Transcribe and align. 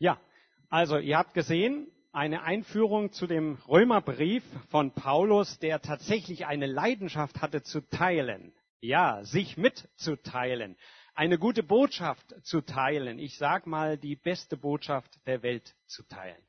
Ja, 0.00 0.20
also 0.70 0.98
ihr 0.98 1.18
habt 1.18 1.34
gesehen, 1.34 1.90
eine 2.12 2.42
Einführung 2.42 3.10
zu 3.10 3.26
dem 3.26 3.58
Römerbrief 3.68 4.44
von 4.70 4.92
Paulus, 4.92 5.58
der 5.58 5.82
tatsächlich 5.82 6.46
eine 6.46 6.66
Leidenschaft 6.66 7.40
hatte 7.42 7.62
zu 7.62 7.80
teilen. 7.80 8.52
Ja, 8.80 9.24
sich 9.24 9.56
mitzuteilen. 9.56 10.76
Eine 11.16 11.36
gute 11.36 11.64
Botschaft 11.64 12.32
zu 12.44 12.60
teilen. 12.60 13.18
Ich 13.18 13.38
sag 13.38 13.66
mal, 13.66 13.98
die 13.98 14.14
beste 14.14 14.56
Botschaft 14.56 15.18
der 15.26 15.42
Welt 15.42 15.74
zu 15.86 16.04
teilen. 16.04 16.40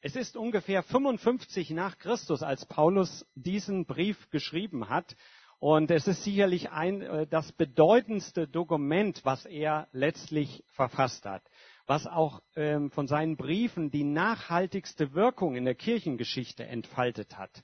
Es 0.00 0.16
ist 0.16 0.34
ungefähr 0.34 0.82
55 0.82 1.70
nach 1.70 1.98
Christus, 1.98 2.42
als 2.42 2.64
Paulus 2.64 3.26
diesen 3.34 3.84
Brief 3.84 4.30
geschrieben 4.30 4.88
hat. 4.88 5.14
Und 5.58 5.90
es 5.90 6.06
ist 6.06 6.24
sicherlich 6.24 6.70
ein, 6.70 7.02
äh, 7.02 7.26
das 7.26 7.52
bedeutendste 7.52 8.48
Dokument, 8.48 9.20
was 9.24 9.44
er 9.44 9.88
letztlich 9.92 10.64
verfasst 10.72 11.26
hat 11.26 11.42
was 11.86 12.06
auch 12.06 12.40
ähm, 12.56 12.90
von 12.90 13.06
seinen 13.06 13.36
Briefen 13.36 13.90
die 13.90 14.04
nachhaltigste 14.04 15.14
Wirkung 15.14 15.56
in 15.56 15.64
der 15.64 15.74
Kirchengeschichte 15.74 16.64
entfaltet 16.64 17.36
hat. 17.36 17.62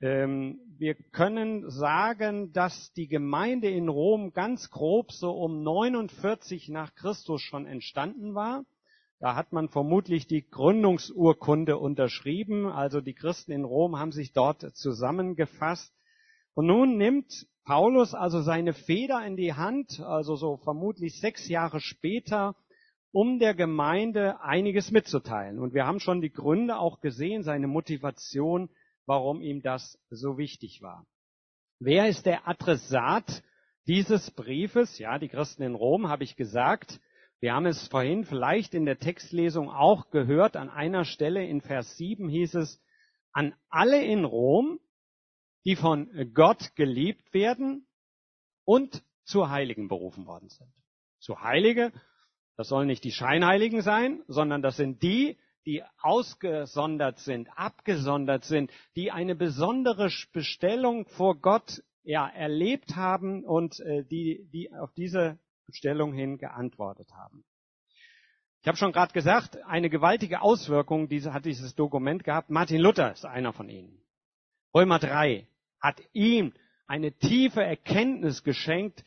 Ähm, 0.00 0.60
wir 0.78 0.94
können 0.94 1.68
sagen, 1.70 2.52
dass 2.52 2.92
die 2.92 3.08
Gemeinde 3.08 3.68
in 3.68 3.88
Rom 3.88 4.32
ganz 4.32 4.70
grob 4.70 5.10
so 5.12 5.32
um 5.32 5.62
49 5.62 6.68
nach 6.68 6.94
Christus 6.94 7.42
schon 7.42 7.66
entstanden 7.66 8.34
war. 8.34 8.64
Da 9.18 9.34
hat 9.34 9.52
man 9.52 9.68
vermutlich 9.68 10.28
die 10.28 10.48
Gründungsurkunde 10.48 11.78
unterschrieben. 11.78 12.66
Also 12.66 13.00
die 13.00 13.14
Christen 13.14 13.50
in 13.50 13.64
Rom 13.64 13.98
haben 13.98 14.12
sich 14.12 14.32
dort 14.32 14.60
zusammengefasst. 14.76 15.92
Und 16.54 16.66
nun 16.66 16.96
nimmt 16.96 17.46
Paulus 17.64 18.14
also 18.14 18.40
seine 18.40 18.74
Feder 18.74 19.26
in 19.26 19.36
die 19.36 19.54
Hand, 19.54 20.00
also 20.00 20.36
so 20.36 20.58
vermutlich 20.58 21.20
sechs 21.20 21.48
Jahre 21.48 21.80
später, 21.80 22.54
um 23.12 23.38
der 23.38 23.54
Gemeinde 23.54 24.40
einiges 24.40 24.90
mitzuteilen. 24.90 25.58
Und 25.58 25.74
wir 25.74 25.86
haben 25.86 26.00
schon 26.00 26.20
die 26.20 26.32
Gründe 26.32 26.78
auch 26.78 27.00
gesehen, 27.00 27.42
seine 27.42 27.66
Motivation, 27.66 28.70
warum 29.06 29.40
ihm 29.40 29.62
das 29.62 29.98
so 30.10 30.36
wichtig 30.36 30.82
war. 30.82 31.06
Wer 31.80 32.08
ist 32.08 32.26
der 32.26 32.46
Adressat 32.46 33.42
dieses 33.86 34.30
Briefes? 34.32 34.98
Ja, 34.98 35.18
die 35.18 35.28
Christen 35.28 35.62
in 35.62 35.74
Rom, 35.74 36.08
habe 36.08 36.24
ich 36.24 36.36
gesagt. 36.36 37.00
Wir 37.40 37.54
haben 37.54 37.66
es 37.66 37.86
vorhin 37.88 38.24
vielleicht 38.24 38.74
in 38.74 38.84
der 38.84 38.98
Textlesung 38.98 39.70
auch 39.70 40.10
gehört. 40.10 40.56
An 40.56 40.68
einer 40.70 41.04
Stelle 41.04 41.46
in 41.46 41.60
Vers 41.60 41.96
7 41.96 42.28
hieß 42.28 42.56
es, 42.56 42.82
an 43.32 43.54
alle 43.68 44.04
in 44.04 44.24
Rom, 44.24 44.80
die 45.64 45.76
von 45.76 46.10
Gott 46.34 46.74
geliebt 46.74 47.32
werden 47.32 47.86
und 48.64 49.04
zu 49.24 49.50
Heiligen 49.50 49.88
berufen 49.88 50.26
worden 50.26 50.48
sind. 50.48 50.72
Zu 51.20 51.40
Heilige 51.40 51.92
das 52.58 52.68
sollen 52.68 52.88
nicht 52.88 53.04
die 53.04 53.12
Scheinheiligen 53.12 53.82
sein, 53.82 54.24
sondern 54.26 54.62
das 54.62 54.76
sind 54.76 55.00
die, 55.04 55.38
die 55.64 55.84
ausgesondert 56.00 57.20
sind, 57.20 57.48
abgesondert 57.56 58.44
sind, 58.44 58.72
die 58.96 59.12
eine 59.12 59.36
besondere 59.36 60.10
Bestellung 60.32 61.06
vor 61.06 61.40
Gott 61.40 61.84
ja, 62.02 62.26
erlebt 62.26 62.96
haben 62.96 63.44
und 63.44 63.78
äh, 63.78 64.02
die, 64.02 64.48
die 64.52 64.74
auf 64.74 64.92
diese 64.94 65.38
Bestellung 65.66 66.12
hin 66.12 66.36
geantwortet 66.38 67.12
haben. 67.12 67.44
Ich 68.60 68.66
habe 68.66 68.76
schon 68.76 68.92
gerade 68.92 69.12
gesagt, 69.12 69.62
eine 69.62 69.88
gewaltige 69.88 70.42
Auswirkung 70.42 71.08
diese, 71.08 71.32
hat 71.32 71.44
dieses 71.44 71.76
Dokument 71.76 72.24
gehabt. 72.24 72.50
Martin 72.50 72.80
Luther 72.80 73.12
ist 73.12 73.24
einer 73.24 73.52
von 73.52 73.68
ihnen. 73.68 74.02
Römer 74.74 74.98
3 74.98 75.46
hat 75.80 76.02
ihm 76.12 76.52
eine 76.88 77.12
tiefe 77.12 77.62
Erkenntnis 77.62 78.42
geschenkt, 78.42 79.04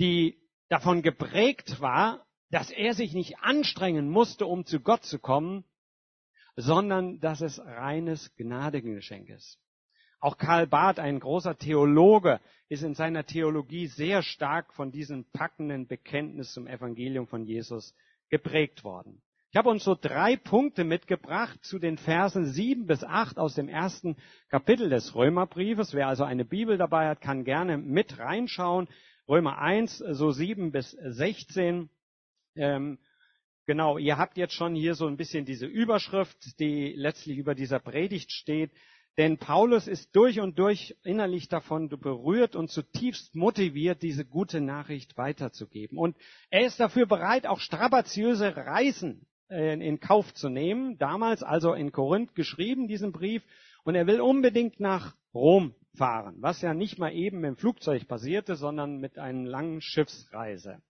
die 0.00 0.38
davon 0.70 1.02
geprägt 1.02 1.82
war, 1.82 2.24
dass 2.52 2.70
er 2.70 2.92
sich 2.92 3.14
nicht 3.14 3.38
anstrengen 3.40 4.10
musste, 4.10 4.46
um 4.46 4.66
zu 4.66 4.78
Gott 4.78 5.04
zu 5.04 5.18
kommen, 5.18 5.64
sondern 6.54 7.18
dass 7.18 7.40
es 7.40 7.58
reines 7.58 8.36
Gnadengeschenk 8.36 9.30
ist. 9.30 9.58
Auch 10.20 10.36
Karl 10.36 10.66
Barth, 10.66 11.00
ein 11.00 11.18
großer 11.18 11.56
Theologe, 11.56 12.40
ist 12.68 12.82
in 12.82 12.94
seiner 12.94 13.24
Theologie 13.24 13.86
sehr 13.86 14.22
stark 14.22 14.74
von 14.74 14.92
diesem 14.92 15.24
packenden 15.32 15.88
Bekenntnis 15.88 16.52
zum 16.52 16.66
Evangelium 16.66 17.26
von 17.26 17.44
Jesus 17.44 17.94
geprägt 18.28 18.84
worden. 18.84 19.22
Ich 19.50 19.56
habe 19.56 19.70
uns 19.70 19.82
so 19.82 19.96
drei 19.98 20.36
Punkte 20.36 20.84
mitgebracht 20.84 21.58
zu 21.64 21.78
den 21.78 21.96
Versen 21.96 22.52
sieben 22.52 22.86
bis 22.86 23.02
acht 23.02 23.38
aus 23.38 23.54
dem 23.54 23.68
ersten 23.68 24.16
Kapitel 24.50 24.90
des 24.90 25.14
Römerbriefes. 25.14 25.94
Wer 25.94 26.06
also 26.06 26.24
eine 26.24 26.44
Bibel 26.44 26.76
dabei 26.76 27.08
hat, 27.08 27.22
kann 27.22 27.44
gerne 27.44 27.78
mit 27.78 28.18
reinschauen. 28.18 28.88
Römer 29.26 29.58
1, 29.58 29.98
so 29.98 30.30
sieben 30.32 30.70
bis 30.70 30.90
sechzehn. 30.90 31.88
Ähm, 32.56 32.98
genau, 33.66 33.98
ihr 33.98 34.18
habt 34.18 34.36
jetzt 34.36 34.54
schon 34.54 34.74
hier 34.74 34.94
so 34.94 35.06
ein 35.06 35.16
bisschen 35.16 35.44
diese 35.44 35.66
Überschrift, 35.66 36.58
die 36.58 36.92
letztlich 36.96 37.38
über 37.38 37.54
dieser 37.54 37.80
Predigt 37.80 38.32
steht. 38.32 38.70
Denn 39.18 39.36
Paulus 39.36 39.88
ist 39.88 40.16
durch 40.16 40.40
und 40.40 40.58
durch 40.58 40.96
innerlich 41.02 41.48
davon 41.48 41.90
berührt 41.90 42.56
und 42.56 42.70
zutiefst 42.70 43.34
motiviert, 43.34 44.02
diese 44.02 44.24
gute 44.24 44.62
Nachricht 44.62 45.18
weiterzugeben. 45.18 45.98
Und 45.98 46.16
er 46.48 46.64
ist 46.64 46.80
dafür 46.80 47.06
bereit, 47.06 47.46
auch 47.46 47.60
strapaziöse 47.60 48.56
Reisen 48.56 49.26
äh, 49.50 49.74
in 49.74 50.00
Kauf 50.00 50.32
zu 50.32 50.48
nehmen. 50.48 50.96
Damals 50.96 51.42
also 51.42 51.74
in 51.74 51.92
Korinth 51.92 52.34
geschrieben, 52.34 52.88
diesen 52.88 53.12
Brief. 53.12 53.42
Und 53.84 53.96
er 53.96 54.06
will 54.06 54.20
unbedingt 54.20 54.80
nach 54.80 55.14
Rom 55.34 55.74
fahren, 55.94 56.36
was 56.38 56.62
ja 56.62 56.72
nicht 56.72 56.98
mal 56.98 57.12
eben 57.12 57.44
im 57.44 57.56
Flugzeug 57.56 58.08
passierte, 58.08 58.56
sondern 58.56 58.98
mit 58.98 59.18
einer 59.18 59.46
langen 59.46 59.82
Schiffsreise. 59.82 60.80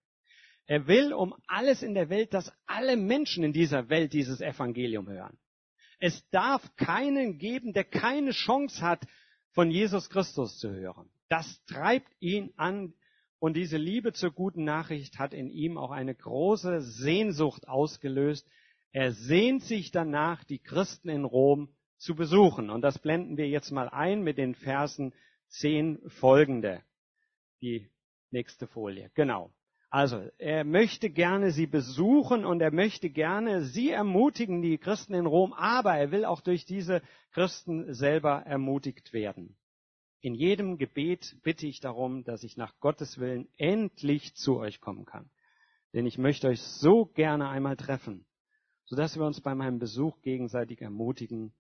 Er 0.67 0.87
will 0.87 1.13
um 1.13 1.35
alles 1.47 1.83
in 1.83 1.95
der 1.95 2.09
Welt, 2.09 2.35
dass 2.35 2.53
alle 2.67 2.97
Menschen 2.97 3.45
in 3.45 3.53
dieser 3.53 3.89
Welt 3.89 4.13
dieses 4.13 4.41
Evangelium 4.41 5.09
hören. 5.09 5.39
Es 5.99 6.29
darf 6.31 6.63
keinen 6.77 7.39
geben, 7.39 7.73
der 7.73 7.85
keine 7.85 8.33
Chance 8.33 8.81
hat, 8.81 9.07
von 9.53 9.71
Jesus 9.71 10.09
Christus 10.09 10.59
zu 10.59 10.71
hören. 10.73 11.11
Das 11.29 11.65
treibt 11.67 12.11
ihn 12.21 12.53
an 12.57 12.95
und 13.39 13.55
diese 13.55 13.77
Liebe 13.77 14.13
zur 14.13 14.31
guten 14.31 14.65
Nachricht 14.65 15.19
hat 15.19 15.35
in 15.35 15.51
ihm 15.51 15.77
auch 15.77 15.91
eine 15.91 16.15
große 16.15 16.81
Sehnsucht 16.81 17.67
ausgelöst. 17.67 18.49
Er 18.93 19.13
sehnt 19.13 19.65
sich 19.65 19.91
danach, 19.91 20.45
die 20.45 20.61
Christen 20.61 21.09
in 21.09 21.25
Rom 21.25 21.75
zu 21.99 22.15
besuchen. 22.15 22.71
Und 22.71 22.83
das 22.83 22.99
blenden 22.99 23.37
wir 23.37 23.49
jetzt 23.49 23.71
mal 23.71 23.89
ein 23.89 24.23
mit 24.23 24.39
den 24.39 24.55
Versen 24.55 25.13
10 25.49 26.09
folgende. 26.09 26.83
Die 27.61 27.91
nächste 28.31 28.67
Folie. 28.67 29.11
Genau. 29.15 29.53
Also, 29.93 30.27
er 30.39 30.65
möchte 30.65 31.11
gerne 31.11 31.51
sie 31.51 31.67
besuchen 31.67 32.47
und 32.47 32.63
er 32.63 32.73
möchte 32.73 33.11
gerne 33.11 33.61
sie 33.61 33.91
ermutigen, 33.91 34.63
die 34.63 34.79
Christen 34.79 35.13
in 35.13 35.27
Rom, 35.27 35.53
aber 35.53 35.95
er 35.95 36.11
will 36.11 36.25
auch 36.25 36.41
durch 36.41 36.65
diese 36.65 37.03
Christen 37.33 37.93
selber 37.93 38.41
ermutigt 38.47 39.13
werden. 39.13 39.55
In 40.23 40.35
jedem 40.35 40.79
Gebet 40.79 41.37
bitte 41.43 41.67
ich 41.67 41.81
darum, 41.81 42.25
dass 42.25 42.43
ich 42.43 42.57
nach 42.57 42.81
Gottes 42.81 43.19
Willen 43.19 43.51
endlich 43.59 44.35
zu 44.35 44.57
euch 44.57 44.81
kommen 44.81 45.05
kann. 45.05 45.29
Denn 45.93 46.07
ich 46.07 46.17
möchte 46.17 46.49
euch 46.49 46.63
so 46.63 47.05
gerne 47.05 47.51
einmal 47.51 47.77
treffen, 47.77 48.25
sodass 48.87 49.19
wir 49.19 49.27
uns 49.27 49.43
bei 49.43 49.55
meinem 49.55 49.79
Besuch 49.79 50.23
gegenseitig 50.23 50.81
ermutigen 50.81 51.53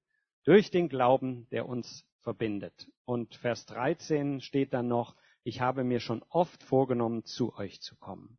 durch 0.44 0.70
den 0.70 0.88
Glauben, 0.88 1.48
der 1.50 1.68
uns 1.68 2.06
verbindet. 2.20 2.88
Und 3.04 3.34
Vers 3.34 3.66
13 3.66 4.40
steht 4.40 4.72
dann 4.72 4.88
noch, 4.88 5.16
ich 5.44 5.60
habe 5.60 5.84
mir 5.84 6.00
schon 6.00 6.22
oft 6.28 6.62
vorgenommen, 6.62 7.24
zu 7.24 7.54
euch 7.56 7.80
zu 7.80 7.96
kommen. 7.96 8.38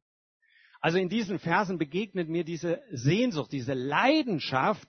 Also 0.79 0.97
in 0.97 1.09
diesen 1.09 1.39
Versen 1.39 1.77
begegnet 1.77 2.29
mir 2.29 2.43
diese 2.43 2.81
Sehnsucht, 2.91 3.51
diese 3.51 3.73
Leidenschaft, 3.73 4.87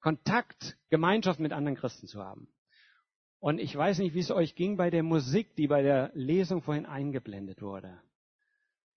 Kontakt, 0.00 0.76
Gemeinschaft 0.88 1.40
mit 1.40 1.52
anderen 1.52 1.76
Christen 1.76 2.06
zu 2.06 2.22
haben. 2.24 2.48
Und 3.38 3.58
ich 3.58 3.74
weiß 3.74 3.98
nicht, 3.98 4.14
wie 4.14 4.20
es 4.20 4.30
euch 4.30 4.54
ging 4.54 4.76
bei 4.76 4.90
der 4.90 5.02
Musik, 5.02 5.54
die 5.56 5.68
bei 5.68 5.82
der 5.82 6.10
Lesung 6.14 6.62
vorhin 6.62 6.86
eingeblendet 6.86 7.62
wurde. 7.62 8.00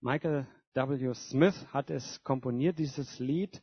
Michael 0.01 0.47
W. 0.73 1.13
Smith 1.13 1.67
hat 1.71 1.89
es 1.89 2.23
komponiert, 2.23 2.79
dieses 2.79 3.19
Lied. 3.19 3.61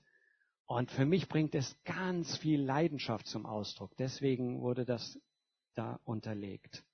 Und 0.65 0.91
für 0.93 1.05
mich 1.05 1.29
bringt 1.29 1.55
es 1.55 1.77
ganz 1.85 2.37
viel 2.39 2.63
Leidenschaft 2.63 3.27
zum 3.27 3.47
Ausdruck. 3.47 3.97
Deswegen 3.99 4.61
wurde 4.61 4.85
das 4.85 5.21
da 5.75 5.99
unterlegt 6.05 6.85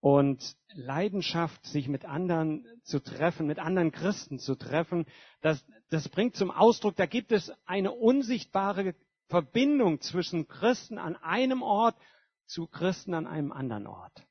und 0.00 0.56
Leidenschaft, 0.74 1.64
sich 1.66 1.88
mit 1.88 2.04
anderen 2.04 2.66
zu 2.82 3.00
treffen, 3.00 3.46
mit 3.46 3.58
anderen 3.58 3.92
Christen 3.92 4.38
zu 4.38 4.54
treffen, 4.54 5.06
das, 5.40 5.64
das 5.90 6.08
bringt 6.08 6.36
zum 6.36 6.50
Ausdruck, 6.50 6.96
da 6.96 7.06
gibt 7.06 7.32
es 7.32 7.52
eine 7.64 7.92
unsichtbare 7.92 8.94
Verbindung 9.28 10.00
zwischen 10.00 10.46
Christen 10.48 10.98
an 10.98 11.16
einem 11.16 11.62
Ort 11.62 11.96
zu 12.46 12.66
Christen 12.66 13.14
an 13.14 13.26
einem 13.26 13.52
anderen 13.52 13.86
Ort. 13.86 14.24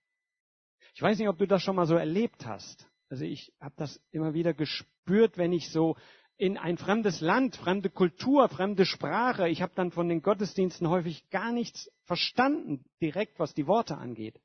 Ich 0.94 1.02
weiß 1.02 1.20
nicht, 1.20 1.28
ob 1.28 1.38
du 1.38 1.48
das 1.48 1.62
schon 1.62 1.76
mal 1.76 1.88
so 1.88 1.96
erlebt 1.96 2.46
hast. 2.46 2.88
Also 3.10 3.26
ich 3.26 3.52
habe 3.60 3.76
das 3.78 4.02
immer 4.12 4.34
wieder 4.34 4.54
gespürt, 4.54 5.38
wenn 5.38 5.52
ich 5.52 5.70
so 5.70 5.98
in 6.38 6.58
ein 6.58 6.78
fremdes 6.78 7.22
Land, 7.22 7.56
fremde 7.56 7.90
Kultur, 7.90 8.50
fremde 8.50 8.86
Sprache, 8.86 9.48
ich 9.50 9.62
habe 9.62 9.74
dann 9.76 9.92
von 9.92 10.10
den 10.10 10.22
Gottesdiensten 10.22 10.90
häufig 10.90 11.30
gar 11.30 11.52
nichts 11.52 11.92
verstanden, 12.04 12.86
direkt 13.02 13.40
was 13.40 13.54
die 13.54 13.68
Worte 13.68 13.98
angeht. 13.98 14.40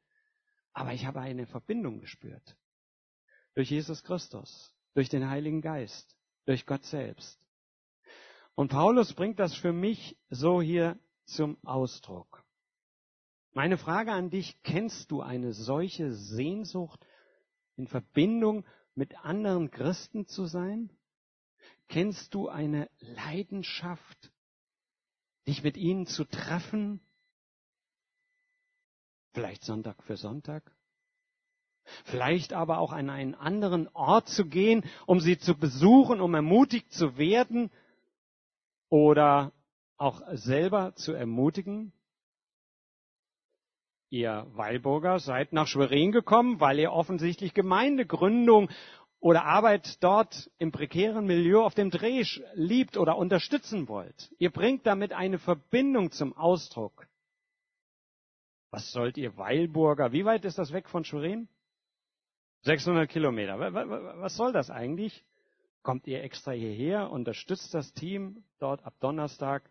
Aber 0.73 0.93
ich 0.93 1.07
habe 1.07 1.21
eine 1.21 1.47
Verbindung 1.47 2.01
gespürt. 2.01 2.57
Durch 3.55 3.71
Jesus 3.71 4.03
Christus, 4.05 4.75
durch 4.95 5.09
den 5.09 5.29
Heiligen 5.29 5.61
Geist, 5.61 6.17
durch 6.47 6.67
Gott 6.67 6.85
selbst. 6.85 7.39
Und 8.55 8.69
Paulus 8.69 9.13
bringt 9.15 9.39
das 9.39 9.55
für 9.55 9.73
mich 9.73 10.17
so 10.29 10.61
hier 10.61 10.99
zum 11.25 11.57
Ausdruck. 11.65 12.45
Meine 13.53 13.79
Frage 13.79 14.13
an 14.13 14.31
dich, 14.31 14.63
kennst 14.63 15.11
du 15.11 15.23
eine 15.23 15.53
solche 15.53 16.13
Sehnsucht 16.13 17.05
in 17.77 17.89
Verbindung 17.89 18.65
mit 18.95 19.17
anderen 19.25 19.71
Christen 19.71 20.27
zu 20.27 20.45
sein? 20.45 20.91
Kennst 21.89 22.35
du 22.35 22.49
eine 22.49 22.89
Leidenschaft, 23.01 24.31
dich 25.49 25.65
mit 25.65 25.77
ihnen 25.77 26.07
zu 26.07 26.25
treffen? 26.25 27.01
Vielleicht 29.33 29.65
Sonntag 29.65 30.03
für 30.03 30.17
Sonntag? 30.17 30.73
Vielleicht 32.05 32.53
aber 32.53 32.79
auch 32.79 32.93
an 32.93 33.11
einen 33.11 33.35
anderen 33.35 33.89
Ort 33.89 34.29
zu 34.29 34.47
gehen, 34.47 34.85
um 35.07 35.21
sie 35.21 35.39
zu 35.39 35.57
besuchen, 35.57 36.21
um 36.21 36.35
ermutigt 36.35 36.93
zu 36.93 37.17
werden 37.17 37.71
oder 38.89 39.53
auch 39.97 40.23
selber 40.33 40.95
zu 40.95 41.13
ermutigen? 41.13 41.93
Ihr 44.09 44.47
Weilburger 44.55 45.21
seid 45.21 45.53
nach 45.53 45.69
Schwerin 45.69 46.11
gekommen, 46.11 46.59
weil 46.59 46.81
ihr 46.81 46.93
offensichtlich 46.93 47.55
Gemeindegründung 47.55 48.69
oder 49.21 49.45
Arbeit 49.45 50.03
dort 50.03 50.51
im 50.59 50.73
prekären 50.73 51.27
Milieu 51.27 51.63
auf 51.63 51.75
dem 51.75 51.91
Dreh 51.91 52.25
liebt 52.55 52.97
oder 52.97 53.17
unterstützen 53.17 53.87
wollt. 53.87 54.33
Ihr 54.39 54.51
bringt 54.51 54.87
damit 54.87 55.13
eine 55.13 55.39
Verbindung 55.39 56.11
zum 56.11 56.37
Ausdruck. 56.37 57.07
Was 58.71 58.93
sollt 58.93 59.17
ihr 59.17 59.37
Weilburger? 59.37 60.13
Wie 60.13 60.25
weit 60.25 60.45
ist 60.45 60.59
das 60.59 60.73
weg 60.73 60.89
von 60.89 61.05
Schwerin? 61.05 61.49
600 62.63 63.09
Kilometer. 63.09 63.59
Was 63.59 64.37
soll 64.37 64.53
das 64.53 64.71
eigentlich? 64.71 65.25
Kommt 65.83 66.07
ihr 66.07 66.23
extra 66.23 66.53
hierher, 66.53 67.11
unterstützt 67.11 67.73
das 67.73 67.93
Team 67.95 68.45
dort 68.59 68.85
ab 68.85 68.95
Donnerstag, 69.01 69.71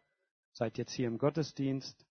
seid 0.53 0.77
jetzt 0.77 0.91
hier 0.93 1.07
im 1.07 1.19
Gottesdienst. 1.19 2.05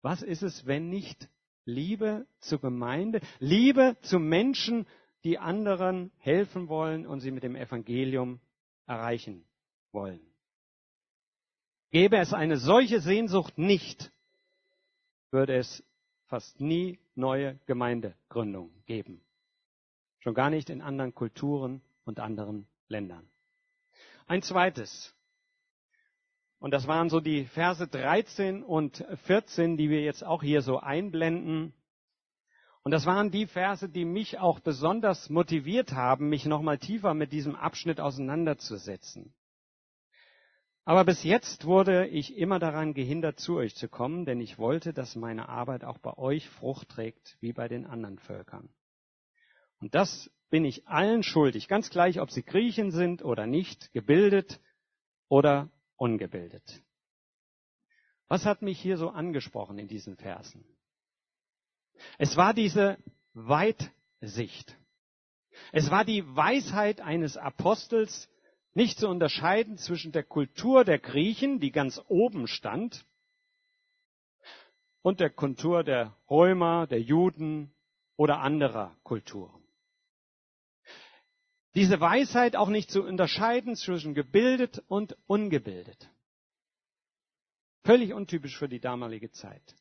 Was 0.00 0.22
ist 0.22 0.42
es, 0.42 0.66
wenn 0.66 0.88
nicht 0.88 1.28
Liebe 1.64 2.26
zur 2.40 2.60
Gemeinde, 2.60 3.20
Liebe 3.38 3.96
zu 4.02 4.18
Menschen, 4.18 4.86
die 5.24 5.38
anderen 5.38 6.10
helfen 6.18 6.68
wollen 6.68 7.06
und 7.06 7.20
sie 7.20 7.30
mit 7.30 7.44
dem 7.44 7.54
Evangelium 7.54 8.40
erreichen 8.86 9.44
wollen. 9.92 10.20
Gäbe 11.90 12.16
es 12.16 12.32
eine 12.32 12.56
solche 12.56 13.00
Sehnsucht 13.00 13.58
nicht, 13.58 14.10
würde 15.32 15.56
es 15.56 15.82
fast 16.26 16.60
nie 16.60 16.98
neue 17.14 17.58
Gemeindegründungen 17.66 18.72
geben. 18.86 19.22
Schon 20.20 20.34
gar 20.34 20.50
nicht 20.50 20.70
in 20.70 20.80
anderen 20.80 21.14
Kulturen 21.14 21.82
und 22.04 22.20
anderen 22.20 22.66
Ländern. 22.88 23.28
Ein 24.26 24.42
zweites. 24.42 25.14
Und 26.58 26.70
das 26.70 26.86
waren 26.86 27.10
so 27.10 27.20
die 27.20 27.44
Verse 27.46 27.86
13 27.86 28.62
und 28.62 29.04
14, 29.24 29.76
die 29.76 29.90
wir 29.90 30.02
jetzt 30.02 30.22
auch 30.22 30.42
hier 30.42 30.62
so 30.62 30.78
einblenden. 30.78 31.74
Und 32.84 32.92
das 32.92 33.04
waren 33.04 33.30
die 33.30 33.46
Verse, 33.46 33.88
die 33.88 34.04
mich 34.04 34.38
auch 34.38 34.60
besonders 34.60 35.28
motiviert 35.28 35.92
haben, 35.92 36.28
mich 36.28 36.46
nochmal 36.46 36.78
tiefer 36.78 37.14
mit 37.14 37.32
diesem 37.32 37.56
Abschnitt 37.56 38.00
auseinanderzusetzen. 38.00 39.34
Aber 40.84 41.04
bis 41.04 41.22
jetzt 41.22 41.64
wurde 41.64 42.08
ich 42.08 42.36
immer 42.36 42.58
daran 42.58 42.92
gehindert, 42.92 43.38
zu 43.38 43.56
euch 43.56 43.76
zu 43.76 43.88
kommen, 43.88 44.24
denn 44.24 44.40
ich 44.40 44.58
wollte, 44.58 44.92
dass 44.92 45.14
meine 45.14 45.48
Arbeit 45.48 45.84
auch 45.84 45.98
bei 45.98 46.16
euch 46.18 46.48
Frucht 46.48 46.88
trägt, 46.88 47.36
wie 47.40 47.52
bei 47.52 47.68
den 47.68 47.86
anderen 47.86 48.18
Völkern. 48.18 48.68
Und 49.78 49.94
das 49.94 50.30
bin 50.50 50.64
ich 50.64 50.86
allen 50.88 51.22
schuldig, 51.22 51.68
ganz 51.68 51.88
gleich, 51.88 52.20
ob 52.20 52.30
sie 52.30 52.42
Griechen 52.42 52.90
sind 52.90 53.24
oder 53.24 53.46
nicht, 53.46 53.92
gebildet 53.92 54.60
oder 55.28 55.70
ungebildet. 55.96 56.82
Was 58.28 58.44
hat 58.44 58.62
mich 58.62 58.80
hier 58.80 58.96
so 58.96 59.10
angesprochen 59.10 59.78
in 59.78 59.88
diesen 59.88 60.16
Versen? 60.16 60.64
Es 62.18 62.36
war 62.36 62.54
diese 62.54 62.98
Weitsicht. 63.34 64.76
Es 65.70 65.90
war 65.90 66.04
die 66.04 66.24
Weisheit 66.34 67.00
eines 67.00 67.36
Apostels, 67.36 68.28
nicht 68.74 68.98
zu 68.98 69.08
unterscheiden 69.08 69.78
zwischen 69.78 70.12
der 70.12 70.24
Kultur 70.24 70.84
der 70.84 70.98
Griechen, 70.98 71.60
die 71.60 71.72
ganz 71.72 72.00
oben 72.08 72.46
stand, 72.46 73.04
und 75.02 75.20
der 75.20 75.30
Kultur 75.30 75.82
der 75.82 76.16
Römer, 76.30 76.86
der 76.86 77.00
Juden 77.00 77.74
oder 78.16 78.38
anderer 78.38 78.96
Kulturen. 79.02 79.62
Diese 81.74 82.00
Weisheit 82.00 82.54
auch 82.54 82.68
nicht 82.68 82.90
zu 82.90 83.02
unterscheiden 83.02 83.76
zwischen 83.76 84.14
gebildet 84.14 84.82
und 84.88 85.16
ungebildet. 85.26 86.10
Völlig 87.84 88.12
untypisch 88.12 88.56
für 88.56 88.68
die 88.68 88.78
damalige 88.78 89.32
Zeit. 89.32 89.74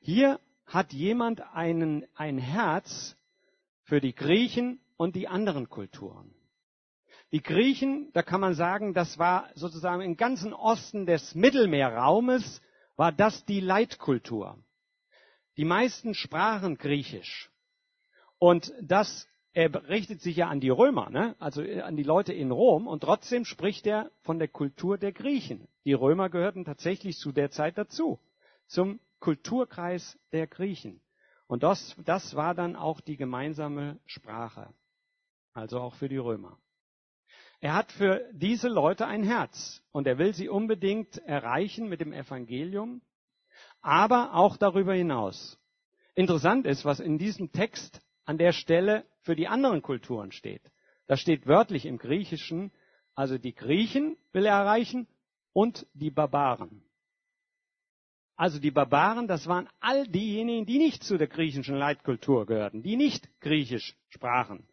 Hier 0.00 0.40
hat 0.64 0.92
jemand 0.92 1.40
einen, 1.54 2.06
ein 2.14 2.38
Herz 2.38 3.16
für 3.82 4.00
die 4.00 4.14
Griechen 4.14 4.80
und 4.96 5.14
die 5.14 5.28
anderen 5.28 5.68
Kulturen. 5.68 6.35
Die 7.32 7.42
Griechen, 7.42 8.10
da 8.12 8.22
kann 8.22 8.40
man 8.40 8.54
sagen, 8.54 8.94
das 8.94 9.18
war 9.18 9.50
sozusagen 9.54 10.02
im 10.02 10.16
ganzen 10.16 10.52
Osten 10.52 11.06
des 11.06 11.34
Mittelmeerraumes, 11.34 12.62
war 12.96 13.12
das 13.12 13.44
die 13.44 13.60
Leitkultur. 13.60 14.58
Die 15.56 15.64
meisten 15.64 16.14
sprachen 16.14 16.78
Griechisch. 16.78 17.50
Und 18.38 18.72
das 18.80 19.26
er 19.56 19.72
richtet 19.88 20.20
sich 20.20 20.36
ja 20.36 20.48
an 20.48 20.60
die 20.60 20.68
Römer, 20.68 21.08
ne? 21.08 21.34
also 21.38 21.62
an 21.62 21.96
die 21.96 22.02
Leute 22.02 22.34
in 22.34 22.50
Rom, 22.50 22.86
und 22.86 23.00
trotzdem 23.00 23.46
spricht 23.46 23.86
er 23.86 24.10
von 24.20 24.38
der 24.38 24.48
Kultur 24.48 24.98
der 24.98 25.12
Griechen. 25.12 25.66
Die 25.86 25.94
Römer 25.94 26.28
gehörten 26.28 26.66
tatsächlich 26.66 27.16
zu 27.16 27.32
der 27.32 27.50
Zeit 27.50 27.78
dazu, 27.78 28.20
zum 28.66 29.00
Kulturkreis 29.18 30.18
der 30.32 30.46
Griechen. 30.46 31.00
Und 31.46 31.62
das, 31.62 31.96
das 32.04 32.36
war 32.36 32.54
dann 32.54 32.76
auch 32.76 33.00
die 33.00 33.16
gemeinsame 33.16 33.98
Sprache, 34.04 34.68
also 35.54 35.80
auch 35.80 35.94
für 35.94 36.10
die 36.10 36.18
Römer. 36.18 36.58
Er 37.60 37.74
hat 37.74 37.92
für 37.92 38.28
diese 38.32 38.68
Leute 38.68 39.06
ein 39.06 39.22
Herz 39.22 39.82
und 39.92 40.06
er 40.06 40.18
will 40.18 40.34
sie 40.34 40.48
unbedingt 40.48 41.18
erreichen 41.18 41.88
mit 41.88 42.00
dem 42.00 42.12
Evangelium, 42.12 43.00
aber 43.80 44.34
auch 44.34 44.56
darüber 44.56 44.94
hinaus. 44.94 45.58
Interessant 46.14 46.66
ist, 46.66 46.84
was 46.84 47.00
in 47.00 47.18
diesem 47.18 47.52
Text 47.52 48.00
an 48.24 48.38
der 48.38 48.52
Stelle 48.52 49.04
für 49.22 49.36
die 49.36 49.48
anderen 49.48 49.82
Kulturen 49.82 50.32
steht. 50.32 50.62
Das 51.06 51.20
steht 51.20 51.46
wörtlich 51.46 51.86
im 51.86 51.98
Griechischen, 51.98 52.72
also 53.14 53.38
die 53.38 53.54
Griechen 53.54 54.16
will 54.32 54.44
er 54.44 54.56
erreichen 54.56 55.06
und 55.52 55.86
die 55.94 56.10
Barbaren. 56.10 56.82
Also 58.36 58.58
die 58.58 58.70
Barbaren, 58.70 59.28
das 59.28 59.46
waren 59.46 59.68
all 59.80 60.06
diejenigen, 60.06 60.66
die 60.66 60.78
nicht 60.78 61.02
zu 61.02 61.16
der 61.16 61.26
griechischen 61.26 61.76
Leitkultur 61.76 62.44
gehörten, 62.44 62.82
die 62.82 62.96
nicht 62.96 63.28
Griechisch 63.40 63.96
sprachen. 64.10 64.68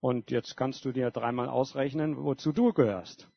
Und 0.00 0.30
jetzt 0.30 0.56
kannst 0.56 0.84
du 0.84 0.92
dir 0.92 1.10
dreimal 1.10 1.48
ausrechnen, 1.48 2.16
wozu 2.16 2.52
du 2.52 2.72
gehörst. 2.72 3.28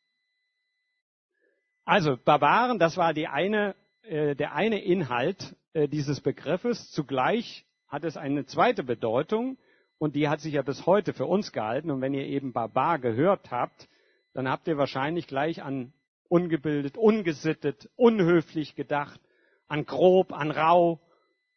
Also 1.85 2.17
Barbaren, 2.17 2.79
das 2.79 2.95
war 2.95 3.13
die 3.13 3.27
eine, 3.27 3.75
äh, 4.03 4.35
der 4.35 4.53
eine 4.53 4.81
Inhalt 4.81 5.55
äh, 5.73 5.87
dieses 5.87 6.21
Begriffes. 6.21 6.89
Zugleich 6.91 7.65
hat 7.87 8.05
es 8.05 8.15
eine 8.15 8.45
zweite 8.45 8.83
Bedeutung 8.83 9.57
und 9.97 10.15
die 10.15 10.29
hat 10.29 10.39
sich 10.39 10.53
ja 10.53 10.61
bis 10.61 10.85
heute 10.85 11.13
für 11.13 11.25
uns 11.25 11.51
gehalten. 11.51 11.91
Und 11.91 12.01
wenn 12.01 12.13
ihr 12.13 12.25
eben 12.25 12.53
Barbar 12.53 12.99
gehört 12.99 13.51
habt, 13.51 13.89
dann 14.33 14.49
habt 14.49 14.67
ihr 14.67 14.77
wahrscheinlich 14.77 15.27
gleich 15.27 15.61
an 15.61 15.93
ungebildet, 16.29 16.97
ungesittet, 16.97 17.89
unhöflich 17.95 18.75
gedacht 18.75 19.19
an 19.67 19.85
grob, 19.85 20.33
an 20.33 20.51
rau, 20.51 20.99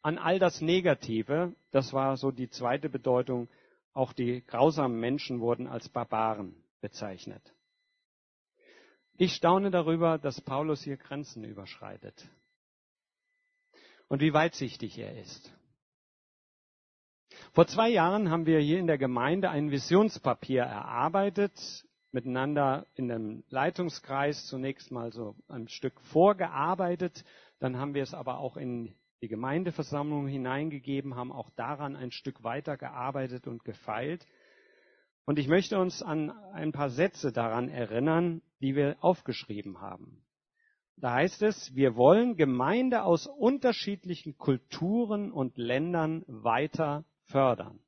an 0.01 0.19
all 0.19 0.39
das 0.39 0.61
Negative. 0.61 1.55
Das 1.71 1.93
war 1.93 2.17
so 2.17 2.31
die 2.31 2.49
zweite 2.49 2.89
Bedeutung. 2.89 3.49
Auch 3.97 4.13
die 4.13 4.45
grausamen 4.47 5.01
Menschen 5.01 5.41
wurden 5.41 5.67
als 5.67 5.89
Barbaren 5.89 6.55
bezeichnet. 6.83 7.55
Ich 9.17 9.33
staune 9.33 9.71
darüber, 9.71 10.19
dass 10.19 10.39
Paulus 10.43 10.83
hier 10.83 10.99
Grenzen 10.99 11.45
überschreitet. 11.45 12.29
Und 14.09 14.21
wie 14.21 14.35
weitsichtig 14.35 14.99
er 14.99 15.19
ist. 15.19 15.51
Vor 17.55 17.67
zwei 17.69 17.89
Jahren 17.89 18.29
haben 18.29 18.45
wir 18.45 18.61
hier 18.61 18.79
in 18.79 18.87
der 18.87 18.99
Gemeinde 18.99 19.49
ein 19.49 19.71
Visionspapier 19.71 20.65
erarbeitet, 20.65 21.59
miteinander 22.13 22.87
in 22.97 23.11
einem 23.11 23.45
Leitungskreis 23.49 24.45
zunächst 24.45 24.91
mal 24.91 25.11
so 25.11 25.37
ein 25.49 25.69
Stück 25.69 25.99
vorgearbeitet 26.03 27.25
dann 27.59 27.79
haben 27.79 27.95
wir 27.95 28.03
es 28.03 28.15
aber 28.15 28.39
auch 28.39 28.57
in 28.57 28.95
die 29.23 29.29
Gemeindeversammlung 29.29 30.27
hineingegeben, 30.27 31.15
haben 31.15 31.33
auch 31.33 31.51
daran 31.51 31.97
ein 31.97 32.11
Stück 32.11 32.43
weiter 32.43 32.77
gearbeitet 32.77 33.47
und 33.47 33.65
gefeilt. 33.65 34.27
Und 35.25 35.39
ich 35.39 35.49
möchte 35.49 35.79
uns 35.79 36.03
an 36.03 36.31
ein 36.31 36.73
paar 36.73 36.91
Sätze 36.91 37.33
daran 37.33 37.69
erinnern, 37.69 38.43
die 38.61 38.77
wir 38.77 38.97
aufgeschrieben 39.01 39.81
haben. 39.81 40.23
Da 40.99 41.15
heißt 41.15 41.43
es, 41.43 41.75
wir 41.75 41.97
wollen 41.97 42.37
Gemeinde 42.37 43.03
aus 43.03 43.27
unterschiedlichen 43.27 44.39
Kulturen 44.39 45.31
und 45.31 45.59
Ländern 45.59 46.25
weiter 46.27 47.05
fördern. 47.25 47.81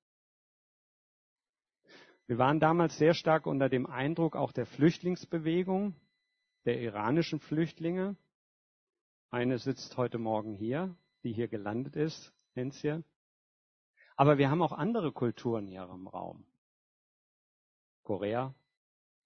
Wir 2.26 2.36
waren 2.36 2.60
damals 2.60 2.98
sehr 2.98 3.14
stark 3.14 3.46
unter 3.46 3.70
dem 3.70 3.86
Eindruck 3.86 4.36
auch 4.36 4.52
der 4.52 4.66
Flüchtlingsbewegung, 4.66 5.94
der 6.66 6.78
iranischen 6.82 7.40
Flüchtlinge. 7.40 8.16
Eine 9.30 9.58
sitzt 9.58 9.96
heute 9.96 10.18
Morgen 10.18 10.54
hier, 10.54 10.94
die 11.22 11.32
hier 11.32 11.48
gelandet 11.48 11.96
ist, 11.96 12.32
Henzje. 12.54 13.04
Aber 14.16 14.38
wir 14.38 14.50
haben 14.50 14.62
auch 14.62 14.72
andere 14.72 15.12
Kulturen 15.12 15.66
hier 15.66 15.82
im 15.82 16.08
Raum. 16.08 16.44
Korea. 18.02 18.54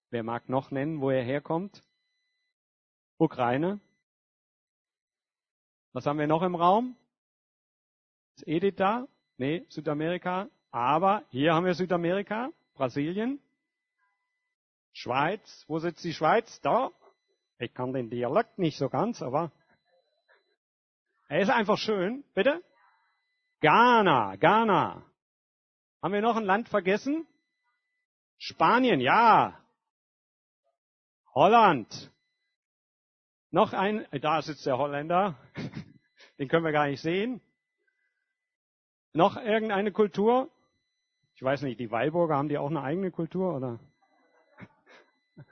Wer 0.09 0.23
mag 0.23 0.49
noch 0.49 0.69
nennen, 0.69 1.01
wo 1.01 1.09
er 1.09 1.23
herkommt? 1.23 1.83
Ukraine. 3.17 3.79
Was 5.93 6.05
haben 6.05 6.19
wir 6.19 6.27
noch 6.27 6.41
im 6.41 6.55
Raum? 6.55 6.95
Ist 8.35 8.47
Edith 8.47 8.75
da? 8.75 9.07
Nee, 9.37 9.65
Südamerika. 9.69 10.49
Aber 10.71 11.23
hier 11.29 11.53
haben 11.53 11.65
wir 11.65 11.75
Südamerika, 11.75 12.51
Brasilien, 12.73 13.39
Schweiz. 14.91 15.65
Wo 15.67 15.79
sitzt 15.79 16.03
die 16.03 16.13
Schweiz? 16.13 16.61
Da. 16.61 16.91
Ich 17.59 17.73
kann 17.73 17.93
den 17.93 18.09
Dialekt 18.09 18.57
nicht 18.57 18.77
so 18.77 18.89
ganz, 18.89 19.21
aber 19.21 19.51
er 21.33 21.41
ist 21.41 21.49
einfach 21.49 21.79
schön. 21.79 22.23
Bitte? 22.35 22.63
Ghana, 23.59 24.35
Ghana. 24.35 25.03
Haben 25.99 26.13
wir 26.13 26.21
noch 26.21 26.35
ein 26.35 26.43
Land 26.43 26.69
vergessen? 26.69 27.25
Spanien, 28.37 28.99
ja. 28.99 29.59
Holland. 31.33 32.11
Noch 33.49 33.73
ein, 33.73 34.05
da 34.21 34.43
sitzt 34.43 34.67
der 34.67 34.77
Holländer. 34.77 35.35
Den 36.37 36.49
können 36.49 36.65
wir 36.65 36.71
gar 36.71 36.85
nicht 36.85 37.01
sehen. 37.01 37.41
Noch 39.13 39.35
irgendeine 39.35 39.91
Kultur? 39.91 40.51
Ich 41.33 41.41
weiß 41.41 41.63
nicht, 41.63 41.79
die 41.79 41.89
Weilburger, 41.89 42.35
haben 42.35 42.49
die 42.49 42.59
auch 42.59 42.69
eine 42.69 42.83
eigene 42.83 43.09
Kultur, 43.09 43.55
oder? 43.55 43.79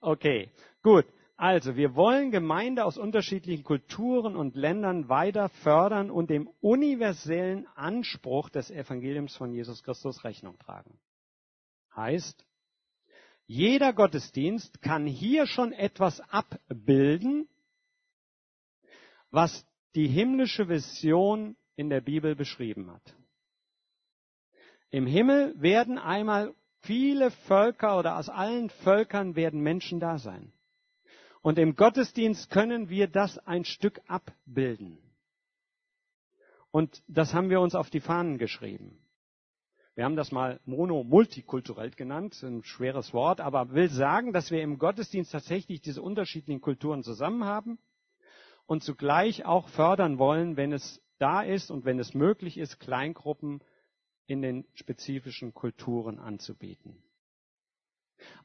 Okay, 0.00 0.50
gut. 0.82 1.04
Also, 1.38 1.76
wir 1.76 1.94
wollen 1.94 2.30
Gemeinde 2.30 2.84
aus 2.84 2.96
unterschiedlichen 2.96 3.62
Kulturen 3.62 4.36
und 4.36 4.56
Ländern 4.56 5.10
weiter 5.10 5.50
fördern 5.50 6.10
und 6.10 6.30
dem 6.30 6.48
universellen 6.60 7.66
Anspruch 7.74 8.48
des 8.48 8.70
Evangeliums 8.70 9.36
von 9.36 9.52
Jesus 9.52 9.82
Christus 9.82 10.24
Rechnung 10.24 10.58
tragen. 10.58 10.98
Heißt, 11.94 12.46
jeder 13.46 13.92
Gottesdienst 13.92 14.80
kann 14.80 15.06
hier 15.06 15.46
schon 15.46 15.72
etwas 15.72 16.20
abbilden, 16.20 17.48
was 19.30 19.66
die 19.94 20.08
himmlische 20.08 20.68
Vision 20.68 21.56
in 21.76 21.90
der 21.90 22.00
Bibel 22.00 22.34
beschrieben 22.34 22.90
hat. 22.90 23.14
Im 24.90 25.06
Himmel 25.06 25.54
werden 25.60 25.98
einmal 25.98 26.54
viele 26.80 27.30
Völker 27.30 27.98
oder 27.98 28.16
aus 28.16 28.30
allen 28.30 28.70
Völkern 28.70 29.36
werden 29.36 29.60
Menschen 29.60 30.00
da 30.00 30.18
sein. 30.18 30.52
Und 31.46 31.60
im 31.60 31.76
Gottesdienst 31.76 32.50
können 32.50 32.88
wir 32.88 33.06
das 33.06 33.38
ein 33.38 33.64
Stück 33.64 34.00
abbilden. 34.08 34.98
Und 36.72 37.04
das 37.06 37.34
haben 37.34 37.50
wir 37.50 37.60
uns 37.60 37.76
auf 37.76 37.88
die 37.88 38.00
Fahnen 38.00 38.36
geschrieben. 38.36 38.98
Wir 39.94 40.06
haben 40.06 40.16
das 40.16 40.32
mal 40.32 40.58
mono-multikulturell 40.64 41.92
genannt, 41.92 42.42
ein 42.42 42.64
schweres 42.64 43.14
Wort, 43.14 43.40
aber 43.40 43.70
will 43.70 43.88
sagen, 43.90 44.32
dass 44.32 44.50
wir 44.50 44.60
im 44.60 44.78
Gottesdienst 44.78 45.30
tatsächlich 45.30 45.80
diese 45.80 46.02
unterschiedlichen 46.02 46.60
Kulturen 46.60 47.04
zusammen 47.04 47.44
haben 47.44 47.78
und 48.66 48.82
zugleich 48.82 49.44
auch 49.44 49.68
fördern 49.68 50.18
wollen, 50.18 50.56
wenn 50.56 50.72
es 50.72 51.00
da 51.20 51.42
ist 51.42 51.70
und 51.70 51.84
wenn 51.84 52.00
es 52.00 52.12
möglich 52.12 52.58
ist, 52.58 52.80
Kleingruppen 52.80 53.62
in 54.26 54.42
den 54.42 54.66
spezifischen 54.74 55.54
Kulturen 55.54 56.18
anzubieten. 56.18 57.05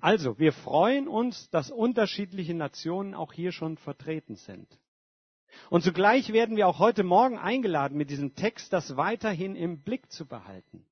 Also, 0.01 0.39
wir 0.39 0.51
freuen 0.51 1.07
uns, 1.07 1.49
dass 1.51 1.69
unterschiedliche 1.69 2.55
Nationen 2.55 3.13
auch 3.13 3.33
hier 3.33 3.51
schon 3.51 3.77
vertreten 3.77 4.35
sind. 4.35 4.67
Und 5.69 5.83
zugleich 5.83 6.33
werden 6.33 6.55
wir 6.55 6.67
auch 6.67 6.79
heute 6.79 7.03
Morgen 7.03 7.37
eingeladen, 7.37 7.97
mit 7.97 8.09
diesem 8.09 8.33
Text 8.33 8.73
das 8.73 8.97
weiterhin 8.97 9.55
im 9.55 9.83
Blick 9.83 10.11
zu 10.11 10.25
behalten, 10.25 10.85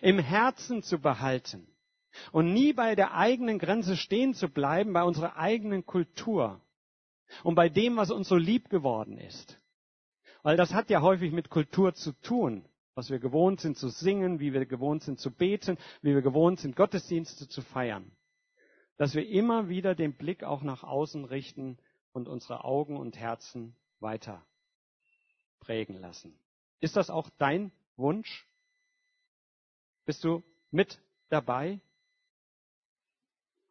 im 0.00 0.18
Herzen 0.18 0.82
zu 0.82 0.98
behalten 0.98 1.68
und 2.32 2.54
nie 2.54 2.72
bei 2.72 2.94
der 2.94 3.14
eigenen 3.14 3.58
Grenze 3.58 3.96
stehen 3.96 4.32
zu 4.32 4.48
bleiben, 4.48 4.94
bei 4.94 5.02
unserer 5.02 5.36
eigenen 5.36 5.84
Kultur 5.84 6.60
und 7.42 7.54
bei 7.54 7.68
dem, 7.68 7.96
was 7.96 8.10
uns 8.10 8.28
so 8.28 8.36
lieb 8.36 8.70
geworden 8.70 9.18
ist. 9.18 9.60
Weil 10.42 10.56
das 10.56 10.72
hat 10.72 10.88
ja 10.88 11.02
häufig 11.02 11.32
mit 11.32 11.50
Kultur 11.50 11.92
zu 11.92 12.12
tun, 12.22 12.64
was 12.94 13.10
wir 13.10 13.18
gewohnt 13.18 13.60
sind 13.60 13.76
zu 13.76 13.88
singen, 13.88 14.40
wie 14.40 14.52
wir 14.54 14.64
gewohnt 14.64 15.02
sind 15.02 15.18
zu 15.18 15.30
beten, 15.30 15.76
wie 16.00 16.14
wir 16.14 16.22
gewohnt 16.22 16.60
sind, 16.60 16.76
Gottesdienste 16.76 17.48
zu 17.48 17.60
feiern. 17.60 18.10
Dass 18.98 19.14
wir 19.14 19.26
immer 19.26 19.68
wieder 19.68 19.94
den 19.94 20.12
Blick 20.14 20.44
auch 20.44 20.62
nach 20.62 20.82
außen 20.82 21.24
richten 21.24 21.78
und 22.12 22.28
unsere 22.28 22.64
Augen 22.64 22.96
und 22.96 23.16
Herzen 23.16 23.74
weiter 24.00 24.44
prägen 25.60 25.96
lassen. 25.96 26.38
Ist 26.80 26.96
das 26.96 27.08
auch 27.08 27.30
dein 27.38 27.72
Wunsch? 27.96 28.46
Bist 30.04 30.24
du 30.24 30.42
mit 30.70 31.00
dabei? 31.28 31.80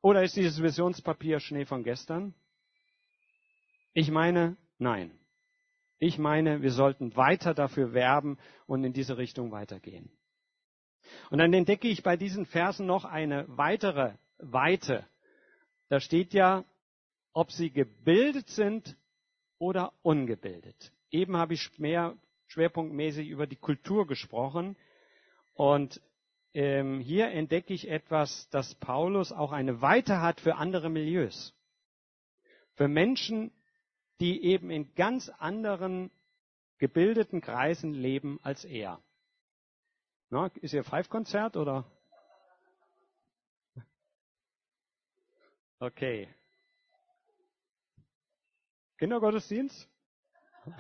Oder 0.02 0.24
ist 0.24 0.36
dieses 0.36 0.62
Visionspapier 0.62 1.40
Schnee 1.40 1.66
von 1.66 1.84
gestern? 1.84 2.34
Ich 3.94 4.12
meine, 4.12 4.56
nein. 4.78 5.18
Ich 6.00 6.18
meine, 6.20 6.62
wir 6.62 6.72
sollten 6.72 7.16
weiter 7.16 7.54
dafür 7.54 7.94
werben 7.94 8.38
und 8.68 8.84
in 8.84 8.94
diese 8.94 9.18
Richtung 9.18 9.52
weitergehen. 9.52 10.12
Und 11.32 11.40
dann 11.40 11.52
entdecke 11.54 11.88
ich 11.88 12.04
bei 12.04 12.16
diesen 12.16 12.46
Versen 12.46 12.86
noch 12.86 13.06
eine 13.06 13.46
weitere 13.48 14.14
Weite. 14.38 15.08
Da 15.90 16.00
steht 16.00 16.34
ja, 16.34 16.66
ob 17.34 17.52
sie 17.52 17.72
gebildet 17.72 18.50
sind 18.50 18.98
oder 19.58 19.94
ungebildet. 20.02 20.92
Eben 21.12 21.38
habe 21.38 21.54
ich 21.54 21.78
mehr 21.80 22.18
schwerpunktmäßig 22.48 23.30
über 23.30 23.48
die 23.48 23.56
Kultur 23.56 24.08
gesprochen. 24.08 24.76
Und 25.54 26.02
ähm, 26.54 27.00
hier 27.00 27.30
entdecke 27.30 27.74
ich 27.74 27.90
etwas, 27.90 28.50
dass 28.50 28.76
Paulus 28.76 29.32
auch 29.32 29.52
eine 29.52 29.82
Weite 29.82 30.22
hat 30.22 30.42
für 30.42 30.56
andere 30.56 30.90
Milieus. 30.90 31.54
Für 32.74 32.88
Menschen, 32.88 33.52
die 34.20 34.44
eben 34.44 34.70
in 34.70 34.94
ganz 34.96 35.30
anderen 35.30 36.12
gebildeten 36.80 37.42
Kreisen 37.42 37.94
leben 37.94 38.40
als 38.44 38.66
er. 38.66 39.02
Na, 40.30 40.48
ist 40.62 40.74
Ihr 40.74 40.84
Five-Konzert 40.84 41.56
oder? 41.58 41.86
Okay. 45.80 46.28
Kindergottesdienst? 48.98 49.88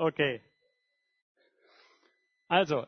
Okay. 0.00 0.40
Also, 2.46 2.86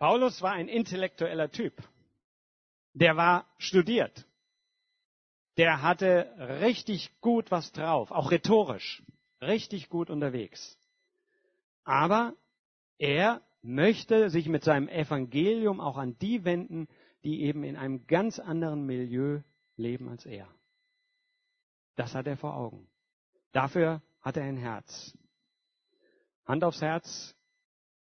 Paulus 0.00 0.42
war 0.42 0.54
ein 0.54 0.66
intellektueller 0.66 1.52
Typ. 1.52 1.80
Der 2.94 3.16
war 3.16 3.46
studiert 3.58 4.26
der 5.56 5.82
hatte 5.82 6.30
richtig 6.60 7.10
gut 7.20 7.50
was 7.50 7.72
drauf, 7.72 8.10
auch 8.10 8.30
rhetorisch, 8.30 9.02
richtig 9.40 9.88
gut 9.88 10.10
unterwegs. 10.10 10.78
Aber 11.84 12.34
er 12.98 13.42
möchte 13.62 14.30
sich 14.30 14.48
mit 14.48 14.64
seinem 14.64 14.88
Evangelium 14.88 15.80
auch 15.80 15.96
an 15.96 16.18
die 16.18 16.44
wenden, 16.44 16.88
die 17.24 17.42
eben 17.42 17.64
in 17.64 17.76
einem 17.76 18.06
ganz 18.06 18.38
anderen 18.38 18.86
Milieu 18.86 19.40
leben 19.76 20.08
als 20.08 20.26
er. 20.26 20.48
Das 21.96 22.14
hat 22.14 22.26
er 22.26 22.36
vor 22.36 22.54
Augen. 22.54 22.88
Dafür 23.52 24.02
hat 24.20 24.36
er 24.36 24.44
ein 24.44 24.56
Herz. 24.56 25.16
Hand 26.44 26.62
aufs 26.62 26.82
Herz, 26.82 27.34